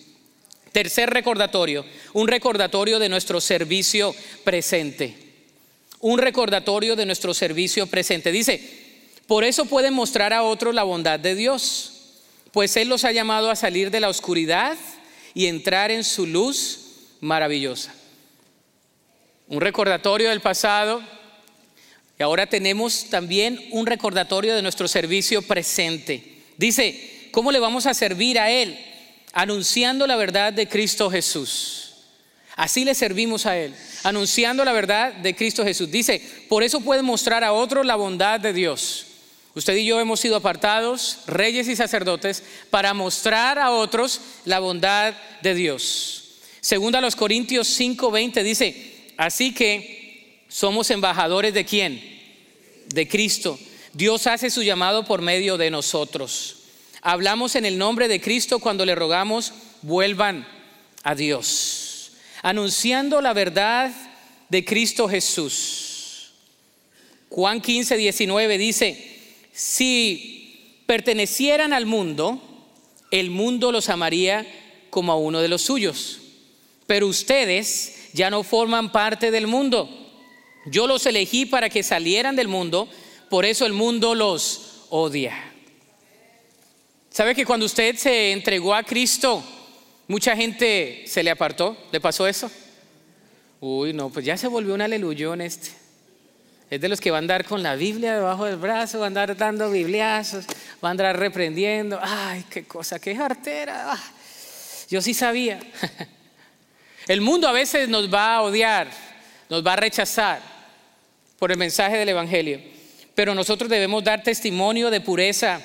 Tercer 0.72 1.10
recordatorio, 1.10 1.84
un 2.12 2.28
recordatorio 2.28 2.98
de 2.98 3.08
nuestro 3.08 3.40
servicio 3.40 4.14
presente 4.42 5.21
un 6.02 6.18
recordatorio 6.18 6.96
de 6.96 7.06
nuestro 7.06 7.32
servicio 7.32 7.86
presente. 7.86 8.32
Dice, 8.32 8.60
por 9.26 9.44
eso 9.44 9.64
pueden 9.64 9.94
mostrar 9.94 10.32
a 10.32 10.42
otros 10.42 10.74
la 10.74 10.82
bondad 10.82 11.18
de 11.18 11.34
Dios, 11.34 12.18
pues 12.50 12.76
Él 12.76 12.88
los 12.88 13.04
ha 13.04 13.12
llamado 13.12 13.50
a 13.50 13.56
salir 13.56 13.90
de 13.90 14.00
la 14.00 14.10
oscuridad 14.10 14.76
y 15.32 15.46
entrar 15.46 15.90
en 15.90 16.04
su 16.04 16.26
luz 16.26 16.80
maravillosa. 17.20 17.94
Un 19.46 19.60
recordatorio 19.60 20.28
del 20.28 20.40
pasado 20.40 21.02
y 22.18 22.22
ahora 22.22 22.46
tenemos 22.46 23.06
también 23.08 23.68
un 23.70 23.86
recordatorio 23.86 24.54
de 24.54 24.62
nuestro 24.62 24.88
servicio 24.88 25.40
presente. 25.42 26.42
Dice, 26.56 27.28
¿cómo 27.30 27.52
le 27.52 27.60
vamos 27.60 27.86
a 27.86 27.94
servir 27.94 28.38
a 28.38 28.50
Él? 28.50 28.78
Anunciando 29.32 30.06
la 30.06 30.16
verdad 30.16 30.52
de 30.52 30.68
Cristo 30.68 31.10
Jesús. 31.10 31.81
Así 32.62 32.84
le 32.84 32.94
servimos 32.94 33.44
a 33.46 33.58
Él, 33.58 33.74
anunciando 34.04 34.64
la 34.64 34.72
verdad 34.72 35.14
de 35.14 35.34
Cristo 35.34 35.64
Jesús. 35.64 35.90
Dice, 35.90 36.22
por 36.48 36.62
eso 36.62 36.80
puede 36.80 37.02
mostrar 37.02 37.42
a 37.42 37.52
otros 37.52 37.84
la 37.84 37.96
bondad 37.96 38.38
de 38.38 38.52
Dios. 38.52 39.06
Usted 39.56 39.74
y 39.74 39.84
yo 39.84 39.98
hemos 39.98 40.20
sido 40.20 40.36
apartados, 40.36 41.18
reyes 41.26 41.66
y 41.66 41.74
sacerdotes, 41.74 42.44
para 42.70 42.94
mostrar 42.94 43.58
a 43.58 43.72
otros 43.72 44.20
la 44.44 44.60
bondad 44.60 45.12
de 45.42 45.56
Dios. 45.56 46.36
Segunda 46.60 47.00
a 47.00 47.02
los 47.02 47.16
Corintios 47.16 47.66
5:20 47.66 48.44
dice, 48.44 49.12
así 49.16 49.52
que 49.52 50.44
somos 50.46 50.88
embajadores 50.92 51.54
de 51.54 51.64
quién? 51.64 52.00
De 52.94 53.08
Cristo. 53.08 53.58
Dios 53.92 54.28
hace 54.28 54.50
su 54.50 54.62
llamado 54.62 55.04
por 55.04 55.20
medio 55.20 55.56
de 55.56 55.72
nosotros. 55.72 56.58
Hablamos 57.00 57.56
en 57.56 57.64
el 57.64 57.76
nombre 57.76 58.06
de 58.06 58.20
Cristo 58.20 58.60
cuando 58.60 58.86
le 58.86 58.94
rogamos, 58.94 59.52
vuelvan 59.82 60.46
a 61.02 61.16
Dios 61.16 61.81
anunciando 62.42 63.20
la 63.20 63.32
verdad 63.32 63.92
de 64.48 64.64
Cristo 64.64 65.08
Jesús. 65.08 66.32
Juan 67.30 67.60
15, 67.60 67.96
19 67.96 68.58
dice, 68.58 69.18
si 69.52 70.82
pertenecieran 70.86 71.72
al 71.72 71.86
mundo, 71.86 72.42
el 73.10 73.30
mundo 73.30 73.72
los 73.72 73.88
amaría 73.88 74.46
como 74.90 75.12
a 75.12 75.16
uno 75.16 75.40
de 75.40 75.48
los 75.48 75.62
suyos. 75.62 76.18
Pero 76.86 77.06
ustedes 77.06 78.10
ya 78.12 78.28
no 78.28 78.42
forman 78.42 78.92
parte 78.92 79.30
del 79.30 79.46
mundo. 79.46 79.88
Yo 80.66 80.86
los 80.86 81.06
elegí 81.06 81.46
para 81.46 81.70
que 81.70 81.82
salieran 81.82 82.36
del 82.36 82.48
mundo, 82.48 82.88
por 83.30 83.44
eso 83.44 83.64
el 83.64 83.72
mundo 83.72 84.14
los 84.14 84.84
odia. 84.90 85.52
¿Sabe 87.10 87.34
que 87.34 87.46
cuando 87.46 87.66
usted 87.66 87.96
se 87.96 88.32
entregó 88.32 88.74
a 88.74 88.82
Cristo, 88.82 89.42
Mucha 90.12 90.36
gente 90.36 91.04
se 91.06 91.22
le 91.22 91.30
apartó, 91.30 91.74
¿le 91.90 91.98
pasó 91.98 92.26
eso? 92.26 92.50
Uy, 93.60 93.94
no, 93.94 94.10
pues 94.10 94.26
ya 94.26 94.36
se 94.36 94.46
volvió 94.46 94.74
un 94.74 94.82
aleluyón 94.82 95.40
este. 95.40 95.70
Es 96.68 96.82
de 96.82 96.90
los 96.90 97.00
que 97.00 97.10
va 97.10 97.16
a 97.16 97.20
andar 97.20 97.46
con 97.46 97.62
la 97.62 97.76
Biblia 97.76 98.16
debajo 98.16 98.44
del 98.44 98.56
brazo, 98.56 98.98
va 98.98 99.04
a 99.04 99.06
andar 99.06 99.34
dando 99.38 99.70
bibliazos, 99.70 100.44
va 100.84 100.88
a 100.88 100.90
andar 100.90 101.18
reprendiendo. 101.18 101.98
Ay, 102.02 102.44
qué 102.50 102.64
cosa, 102.64 103.00
qué 103.00 103.16
jartera. 103.16 103.94
Ah, 103.94 104.12
yo 104.90 105.00
sí 105.00 105.14
sabía. 105.14 105.58
El 107.08 107.22
mundo 107.22 107.48
a 107.48 107.52
veces 107.52 107.88
nos 107.88 108.12
va 108.12 108.34
a 108.34 108.42
odiar, 108.42 108.90
nos 109.48 109.66
va 109.66 109.72
a 109.72 109.76
rechazar 109.76 110.42
por 111.38 111.50
el 111.52 111.56
mensaje 111.56 111.96
del 111.96 112.10
Evangelio, 112.10 112.60
pero 113.14 113.34
nosotros 113.34 113.70
debemos 113.70 114.04
dar 114.04 114.22
testimonio 114.22 114.90
de 114.90 115.00
pureza 115.00 115.62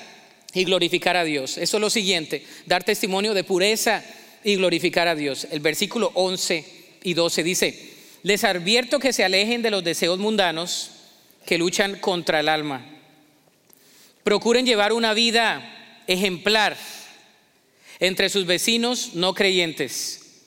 y 0.53 0.63
glorificar 0.63 1.17
a 1.17 1.25
Dios. 1.25 1.57
Eso 1.57 1.75
es 1.75 1.81
lo 1.81 1.89
siguiente, 1.89 2.47
dar 2.65 2.85
testimonio 2.85 3.33
de 3.33 3.43
pureza 3.43 4.05
y 4.47 4.55
glorificar 4.55 5.09
a 5.09 5.15
Dios. 5.15 5.45
El 5.51 5.59
versículo 5.59 6.09
11 6.13 6.63
y 7.03 7.13
12 7.13 7.43
dice, 7.43 7.93
les 8.23 8.45
advierto 8.45 8.97
que 8.97 9.11
se 9.11 9.25
alejen 9.25 9.61
de 9.61 9.71
los 9.71 9.83
deseos 9.83 10.19
mundanos 10.19 10.91
que 11.45 11.57
luchan 11.57 11.99
contra 11.99 12.39
el 12.39 12.47
alma. 12.47 12.85
Procuren 14.23 14.65
llevar 14.65 14.93
una 14.93 15.13
vida 15.13 16.01
ejemplar 16.07 16.77
entre 17.99 18.29
sus 18.29 18.45
vecinos 18.45 19.15
no 19.15 19.33
creyentes. 19.33 20.45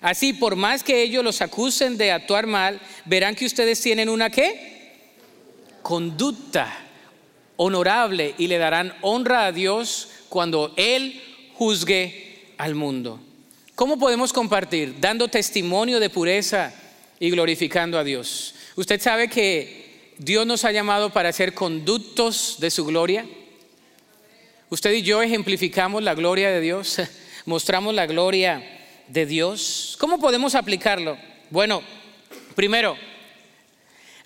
Así, 0.00 0.32
por 0.32 0.56
más 0.56 0.82
que 0.82 1.02
ellos 1.02 1.22
los 1.22 1.42
acusen 1.42 1.98
de 1.98 2.12
actuar 2.12 2.46
mal, 2.46 2.80
verán 3.04 3.34
que 3.34 3.44
ustedes 3.44 3.82
tienen 3.82 4.08
una 4.08 4.30
qué? 4.30 4.94
Conducta 5.82 6.74
honorable 7.56 8.34
y 8.38 8.46
le 8.46 8.56
darán 8.56 8.94
honra 9.02 9.44
a 9.44 9.52
Dios 9.52 10.08
cuando 10.30 10.72
Él 10.78 11.20
juzgue 11.52 12.29
al 12.60 12.74
mundo. 12.74 13.18
¿Cómo 13.74 13.98
podemos 13.98 14.34
compartir? 14.34 14.96
Dando 15.00 15.28
testimonio 15.28 15.98
de 15.98 16.10
pureza 16.10 16.74
y 17.18 17.30
glorificando 17.30 17.98
a 17.98 18.04
Dios. 18.04 18.54
Usted 18.76 19.00
sabe 19.00 19.28
que 19.28 20.12
Dios 20.18 20.46
nos 20.46 20.66
ha 20.66 20.72
llamado 20.72 21.10
para 21.10 21.32
ser 21.32 21.54
conductos 21.54 22.58
de 22.60 22.70
su 22.70 22.84
gloria. 22.84 23.26
Usted 24.68 24.92
y 24.92 25.00
yo 25.00 25.22
ejemplificamos 25.22 26.02
la 26.02 26.14
gloria 26.14 26.50
de 26.50 26.60
Dios, 26.60 27.00
mostramos 27.46 27.94
la 27.94 28.04
gloria 28.04 28.62
de 29.08 29.24
Dios. 29.24 29.96
¿Cómo 29.98 30.20
podemos 30.20 30.54
aplicarlo? 30.54 31.16
Bueno, 31.48 31.82
primero, 32.54 32.94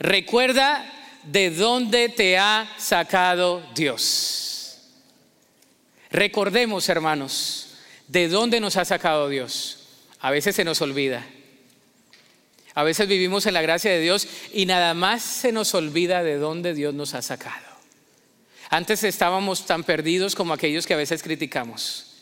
recuerda 0.00 0.84
de 1.22 1.50
dónde 1.50 2.08
te 2.08 2.36
ha 2.36 2.68
sacado 2.78 3.64
Dios. 3.76 4.80
Recordemos, 6.10 6.88
hermanos, 6.88 7.63
de 8.08 8.28
dónde 8.28 8.60
nos 8.60 8.76
ha 8.76 8.84
sacado 8.84 9.28
Dios. 9.28 9.78
A 10.20 10.30
veces 10.30 10.56
se 10.56 10.64
nos 10.64 10.80
olvida. 10.80 11.26
A 12.74 12.82
veces 12.82 13.06
vivimos 13.06 13.46
en 13.46 13.54
la 13.54 13.62
gracia 13.62 13.90
de 13.90 14.00
Dios 14.00 14.26
y 14.52 14.66
nada 14.66 14.94
más 14.94 15.22
se 15.22 15.52
nos 15.52 15.74
olvida 15.74 16.22
de 16.22 16.36
dónde 16.36 16.74
Dios 16.74 16.92
nos 16.92 17.14
ha 17.14 17.22
sacado. 17.22 17.64
Antes 18.70 19.04
estábamos 19.04 19.66
tan 19.66 19.84
perdidos 19.84 20.34
como 20.34 20.52
aquellos 20.52 20.86
que 20.86 20.94
a 20.94 20.98
veces 20.98 21.22
criticamos. 21.22 22.14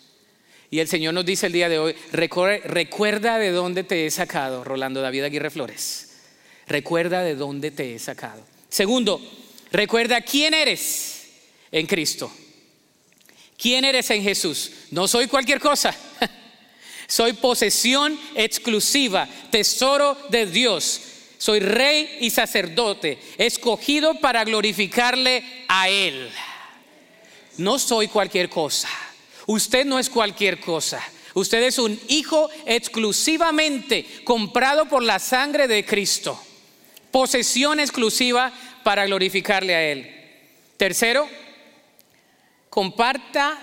Y 0.71 0.81
el 0.81 0.89
Señor 0.89 1.15
nos 1.15 1.25
dice 1.25 1.47
el 1.47 1.53
día 1.53 1.69
de 1.69 1.79
hoy, 1.79 1.95
recuerda 2.13 3.39
de 3.39 3.51
dónde 3.51 3.85
te 3.85 4.07
he 4.07 4.11
sacado, 4.11 4.65
Rolando 4.65 5.01
David 5.01 5.25
Aguirre 5.25 5.51
Flores. 5.51 6.17
Recuerda 6.67 7.23
de 7.23 7.35
dónde 7.35 7.71
te 7.71 7.95
he 7.95 7.99
sacado. 7.99 8.43
Segundo, 8.69 9.21
recuerda 9.71 10.21
quién 10.23 10.55
eres 10.55 11.29
en 11.71 11.87
Cristo. 11.87 12.33
¿Quién 13.63 13.85
eres 13.85 14.11
en 14.11 14.25
Jesús? 14.25 14.73
No 14.91 15.07
soy 15.07 15.29
cualquier 15.29 15.61
cosa. 15.61 15.95
Soy 17.07 17.35
posesión 17.35 18.19
exclusiva, 18.35 19.29
tesoro 19.51 20.17
de 20.31 20.47
Dios. 20.47 21.01
Soy 21.37 21.61
rey 21.61 22.19
y 22.21 22.31
sacerdote, 22.31 23.19
escogido 23.37 24.19
para 24.19 24.45
glorificarle 24.45 25.45
a 25.69 25.89
Él. 25.91 26.31
No 27.59 27.79
soy 27.79 28.09
cualquier 28.09 28.49
cosa. 28.49 28.89
Usted 29.47 29.85
no 29.85 29.99
es 29.99 30.09
cualquier 30.09 30.59
cosa. 30.59 31.01
Usted 31.35 31.63
es 31.63 31.79
un 31.79 32.01
hijo 32.09 32.49
exclusivamente 32.65 34.07
comprado 34.25 34.89
por 34.89 35.03
la 35.03 35.19
sangre 35.19 35.69
de 35.69 35.85
Cristo. 35.85 36.41
Posesión 37.11 37.79
exclusiva 37.79 38.53
para 38.83 39.05
glorificarle 39.05 39.75
a 39.75 39.83
Él. 39.83 40.11
Tercero, 40.79 41.29
comparta 42.73 43.59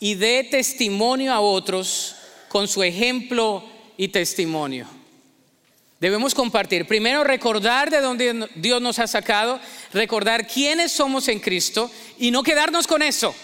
y 0.00 0.14
dé 0.14 0.42
testimonio 0.50 1.30
a 1.30 1.40
otros 1.40 2.16
con 2.48 2.66
su 2.66 2.82
ejemplo 2.82 3.62
y 3.98 4.08
testimonio. 4.08 4.86
Debemos 6.00 6.34
compartir. 6.34 6.86
Primero, 6.86 7.22
recordar 7.22 7.90
de 7.90 8.00
dónde 8.00 8.48
Dios 8.54 8.80
nos 8.80 8.98
ha 8.98 9.06
sacado, 9.06 9.60
recordar 9.92 10.46
quiénes 10.46 10.90
somos 10.90 11.28
en 11.28 11.38
Cristo 11.38 11.90
y 12.18 12.30
no 12.30 12.42
quedarnos 12.42 12.86
con 12.86 13.02
eso. 13.02 13.34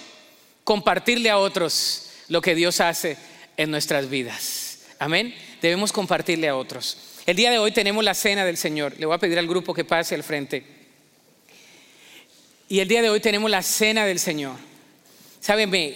Compartirle 0.64 1.28
a 1.28 1.36
otros 1.36 2.08
lo 2.28 2.40
que 2.40 2.54
Dios 2.54 2.80
hace 2.80 3.18
en 3.58 3.70
nuestras 3.70 4.08
vidas. 4.08 4.78
Amén. 4.98 5.34
Debemos 5.60 5.92
compartirle 5.92 6.48
a 6.48 6.56
otros. 6.56 6.96
El 7.26 7.36
día 7.36 7.50
de 7.50 7.58
hoy 7.58 7.72
tenemos 7.72 8.02
la 8.02 8.14
cena 8.14 8.46
del 8.46 8.56
Señor. 8.56 8.94
Le 8.98 9.04
voy 9.04 9.14
a 9.14 9.18
pedir 9.18 9.38
al 9.38 9.46
grupo 9.46 9.74
que 9.74 9.84
pase 9.84 10.14
al 10.14 10.22
frente. 10.22 10.64
Y 12.70 12.80
el 12.80 12.88
día 12.88 13.02
de 13.02 13.10
hoy 13.10 13.20
tenemos 13.20 13.50
la 13.50 13.62
cena 13.62 14.06
del 14.06 14.18
Señor. 14.18 14.71
Saben, 15.42 15.70
me, 15.70 15.94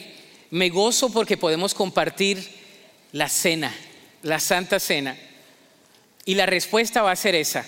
me 0.50 0.70
gozo 0.70 1.08
porque 1.08 1.36
podemos 1.36 1.72
compartir 1.72 2.44
la 3.12 3.28
cena, 3.28 3.72
la 4.22 4.40
santa 4.40 4.80
cena. 4.80 5.16
Y 6.24 6.34
la 6.34 6.46
respuesta 6.46 7.02
va 7.02 7.12
a 7.12 7.16
ser 7.16 7.36
esa. 7.36 7.64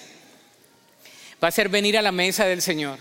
Va 1.43 1.47
a 1.47 1.53
ser 1.53 1.69
venir 1.69 1.97
a 1.97 2.03
la 2.03 2.11
mesa 2.11 2.47
del 2.47 2.63
Señor. 2.63 2.99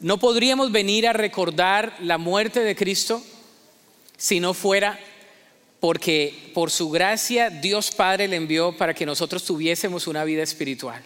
No 0.00 0.18
podríamos 0.18 0.72
venir 0.72 1.06
a 1.06 1.12
recordar 1.12 1.94
la 2.00 2.16
muerte 2.16 2.60
de 2.60 2.74
Cristo 2.74 3.22
si 4.16 4.40
no 4.40 4.54
fuera 4.54 4.98
porque 5.80 6.50
por 6.54 6.70
su 6.70 6.88
gracia 6.88 7.50
Dios 7.50 7.90
Padre 7.90 8.26
le 8.26 8.36
envió 8.36 8.74
para 8.74 8.94
que 8.94 9.04
nosotros 9.04 9.44
tuviésemos 9.44 10.06
una 10.06 10.24
vida 10.24 10.42
espiritual. 10.42 11.02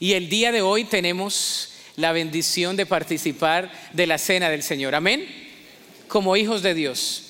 Y 0.00 0.14
el 0.14 0.28
día 0.28 0.50
de 0.50 0.60
hoy 0.60 0.84
tenemos 0.84 1.77
la 1.98 2.12
bendición 2.12 2.76
de 2.76 2.86
participar 2.86 3.72
de 3.92 4.06
la 4.06 4.18
cena 4.18 4.48
del 4.48 4.62
Señor. 4.62 4.94
Amén. 4.94 5.26
Como 6.06 6.36
hijos 6.36 6.62
de 6.62 6.72
Dios. 6.72 7.24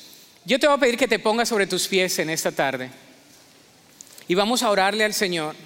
Yo 0.44 0.58
te 0.58 0.66
voy 0.66 0.76
a 0.76 0.80
pedir 0.80 0.98
que 0.98 1.08
te 1.08 1.18
pongas 1.18 1.48
sobre 1.48 1.66
tus 1.66 1.88
pies 1.88 2.18
en 2.18 2.28
esta 2.28 2.52
tarde. 2.52 2.90
Y 4.28 4.34
vamos 4.34 4.62
a 4.62 4.70
orarle 4.70 5.04
al 5.04 5.14
Señor. 5.14 5.56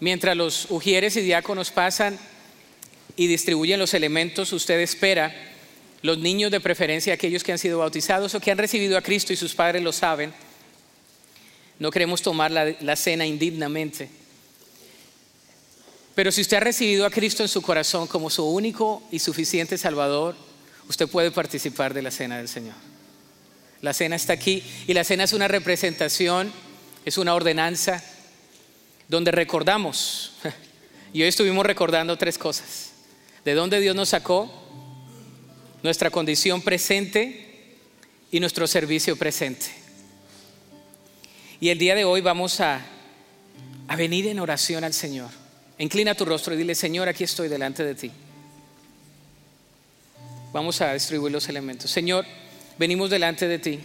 Mientras 0.00 0.36
los 0.36 0.66
ujieres 0.68 1.16
y 1.16 1.22
diáconos 1.22 1.70
pasan 1.70 2.18
y 3.16 3.26
distribuyen 3.26 3.78
los 3.78 3.94
elementos, 3.94 4.52
usted 4.52 4.78
espera, 4.80 5.34
los 6.02 6.18
niños 6.18 6.50
de 6.50 6.60
preferencia, 6.60 7.14
aquellos 7.14 7.42
que 7.42 7.52
han 7.52 7.58
sido 7.58 7.78
bautizados 7.78 8.34
o 8.34 8.40
que 8.40 8.50
han 8.50 8.58
recibido 8.58 8.98
a 8.98 9.02
Cristo 9.02 9.32
y 9.32 9.36
sus 9.36 9.54
padres 9.54 9.82
lo 9.82 9.92
saben, 9.92 10.30
no 11.78 11.90
queremos 11.90 12.20
tomar 12.20 12.50
la, 12.50 12.74
la 12.80 12.96
cena 12.96 13.24
indignamente. 13.24 14.10
Pero 16.14 16.30
si 16.30 16.42
usted 16.42 16.58
ha 16.58 16.60
recibido 16.60 17.06
a 17.06 17.10
Cristo 17.10 17.42
en 17.42 17.48
su 17.48 17.62
corazón 17.62 18.06
como 18.06 18.30
su 18.30 18.44
único 18.44 19.02
y 19.10 19.18
suficiente 19.18 19.78
Salvador, 19.78 20.36
usted 20.88 21.08
puede 21.08 21.30
participar 21.30 21.92
de 21.92 22.02
la 22.02 22.10
cena 22.10 22.38
del 22.38 22.48
Señor. 22.48 22.76
La 23.80 23.92
cena 23.92 24.16
está 24.16 24.32
aquí 24.32 24.62
y 24.86 24.94
la 24.94 25.04
cena 25.04 25.24
es 25.24 25.32
una 25.32 25.48
representación 25.48 26.52
es 27.04 27.18
una 27.18 27.34
ordenanza 27.34 28.02
donde 29.08 29.30
recordamos, 29.30 30.32
y 31.12 31.22
hoy 31.22 31.28
estuvimos 31.28 31.66
recordando 31.66 32.16
tres 32.16 32.38
cosas, 32.38 32.92
de 33.44 33.54
dónde 33.54 33.80
Dios 33.80 33.94
nos 33.94 34.10
sacó, 34.10 34.50
nuestra 35.82 36.10
condición 36.10 36.62
presente 36.62 37.76
y 38.30 38.40
nuestro 38.40 38.66
servicio 38.66 39.16
presente. 39.16 39.66
Y 41.60 41.68
el 41.68 41.78
día 41.78 41.94
de 41.94 42.04
hoy 42.04 42.22
vamos 42.22 42.60
a, 42.60 42.80
a 43.86 43.96
venir 43.96 44.26
en 44.26 44.40
oración 44.40 44.82
al 44.82 44.94
Señor. 44.94 45.28
Inclina 45.78 46.14
tu 46.14 46.24
rostro 46.24 46.54
y 46.54 46.56
dile, 46.56 46.74
Señor, 46.74 47.08
aquí 47.08 47.24
estoy 47.24 47.48
delante 47.48 47.84
de 47.84 47.94
ti. 47.94 48.10
Vamos 50.52 50.80
a 50.80 50.92
distribuir 50.92 51.32
los 51.32 51.48
elementos. 51.48 51.90
Señor, 51.90 52.24
venimos 52.78 53.10
delante 53.10 53.48
de 53.48 53.58
ti. 53.58 53.80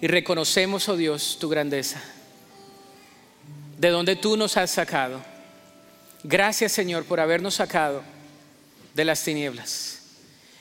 Y 0.00 0.06
reconocemos, 0.06 0.88
oh 0.88 0.96
Dios, 0.96 1.38
tu 1.40 1.48
grandeza, 1.48 2.00
de 3.78 3.88
donde 3.90 4.16
tú 4.16 4.36
nos 4.36 4.56
has 4.56 4.70
sacado. 4.70 5.20
Gracias, 6.22 6.72
Señor, 6.72 7.04
por 7.04 7.20
habernos 7.20 7.54
sacado 7.54 8.02
de 8.94 9.04
las 9.04 9.22
tinieblas. 9.22 10.00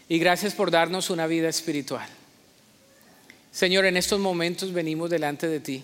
Y 0.09 0.19
gracias 0.19 0.53
por 0.53 0.71
darnos 0.71 1.09
una 1.09 1.27
vida 1.27 1.49
espiritual. 1.49 2.07
Señor, 3.51 3.85
en 3.85 3.97
estos 3.97 4.19
momentos 4.19 4.71
venimos 4.71 5.09
delante 5.09 5.47
de 5.47 5.59
ti, 5.59 5.83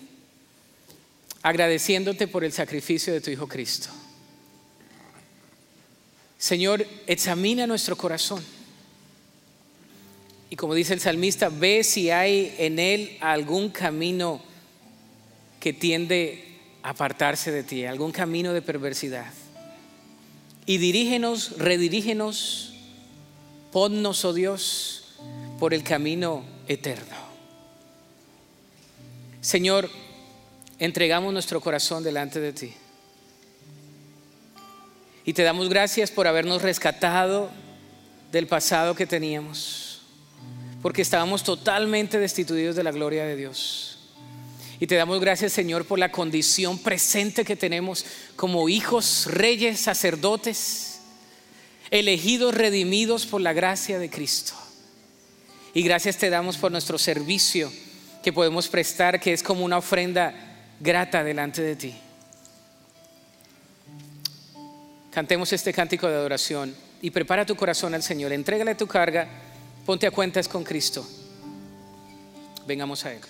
agradeciéndote 1.44 2.26
por 2.26 2.42
el 2.42 2.52
sacrificio 2.52 3.12
de 3.12 3.20
tu 3.20 3.30
Hijo 3.30 3.46
Cristo. 3.46 3.90
Señor, 6.38 6.86
examina 7.06 7.66
nuestro 7.66 7.96
corazón. 7.96 8.42
Y 10.48 10.56
como 10.56 10.72
dice 10.72 10.94
el 10.94 11.00
salmista, 11.00 11.50
ve 11.50 11.84
si 11.84 12.10
hay 12.10 12.54
en 12.58 12.78
él 12.78 13.18
algún 13.20 13.68
camino 13.68 14.40
que 15.60 15.74
tiende 15.74 16.44
a 16.82 16.90
apartarse 16.90 17.52
de 17.52 17.62
ti, 17.62 17.84
algún 17.84 18.10
camino 18.10 18.54
de 18.54 18.62
perversidad. 18.62 19.30
Y 20.64 20.78
dirígenos, 20.78 21.58
redirígenos, 21.58 22.72
ponnos, 23.70 24.24
oh 24.24 24.32
Dios, 24.32 25.16
por 25.58 25.74
el 25.74 25.82
camino 25.82 26.42
eterno. 26.68 27.16
Señor, 29.42 29.90
entregamos 30.84 31.32
nuestro 31.32 31.60
corazón 31.60 32.02
delante 32.04 32.40
de 32.40 32.52
ti. 32.52 32.74
Y 35.24 35.32
te 35.32 35.42
damos 35.42 35.68
gracias 35.68 36.10
por 36.10 36.26
habernos 36.26 36.62
rescatado 36.62 37.50
del 38.30 38.46
pasado 38.46 38.94
que 38.94 39.06
teníamos, 39.06 40.02
porque 40.82 41.02
estábamos 41.02 41.42
totalmente 41.44 42.18
destituidos 42.18 42.76
de 42.76 42.82
la 42.82 42.90
gloria 42.90 43.24
de 43.24 43.36
Dios. 43.36 43.98
Y 44.80 44.86
te 44.86 44.96
damos 44.96 45.20
gracias, 45.20 45.52
Señor, 45.52 45.86
por 45.86 45.98
la 45.98 46.10
condición 46.10 46.78
presente 46.78 47.44
que 47.44 47.56
tenemos 47.56 48.04
como 48.36 48.68
hijos, 48.68 49.26
reyes, 49.26 49.80
sacerdotes, 49.80 51.00
elegidos, 51.90 52.54
redimidos 52.54 53.24
por 53.24 53.40
la 53.40 53.52
gracia 53.52 53.98
de 53.98 54.10
Cristo. 54.10 54.52
Y 55.72 55.82
gracias 55.82 56.18
te 56.18 56.28
damos 56.28 56.58
por 56.58 56.70
nuestro 56.70 56.98
servicio 56.98 57.72
que 58.22 58.32
podemos 58.32 58.68
prestar, 58.68 59.20
que 59.20 59.32
es 59.32 59.42
como 59.42 59.64
una 59.64 59.78
ofrenda 59.78 60.53
grata 60.80 61.24
delante 61.24 61.62
de 61.62 61.76
ti. 61.76 61.94
Cantemos 65.10 65.52
este 65.52 65.72
cántico 65.72 66.08
de 66.08 66.14
adoración 66.14 66.74
y 67.00 67.10
prepara 67.10 67.46
tu 67.46 67.54
corazón 67.54 67.94
al 67.94 68.02
Señor. 68.02 68.32
Entrégale 68.32 68.74
tu 68.74 68.86
carga, 68.86 69.28
ponte 69.86 70.06
a 70.06 70.10
cuentas 70.10 70.48
con 70.48 70.64
Cristo. 70.64 71.06
Vengamos 72.66 73.04
a 73.04 73.12
Él. 73.12 73.20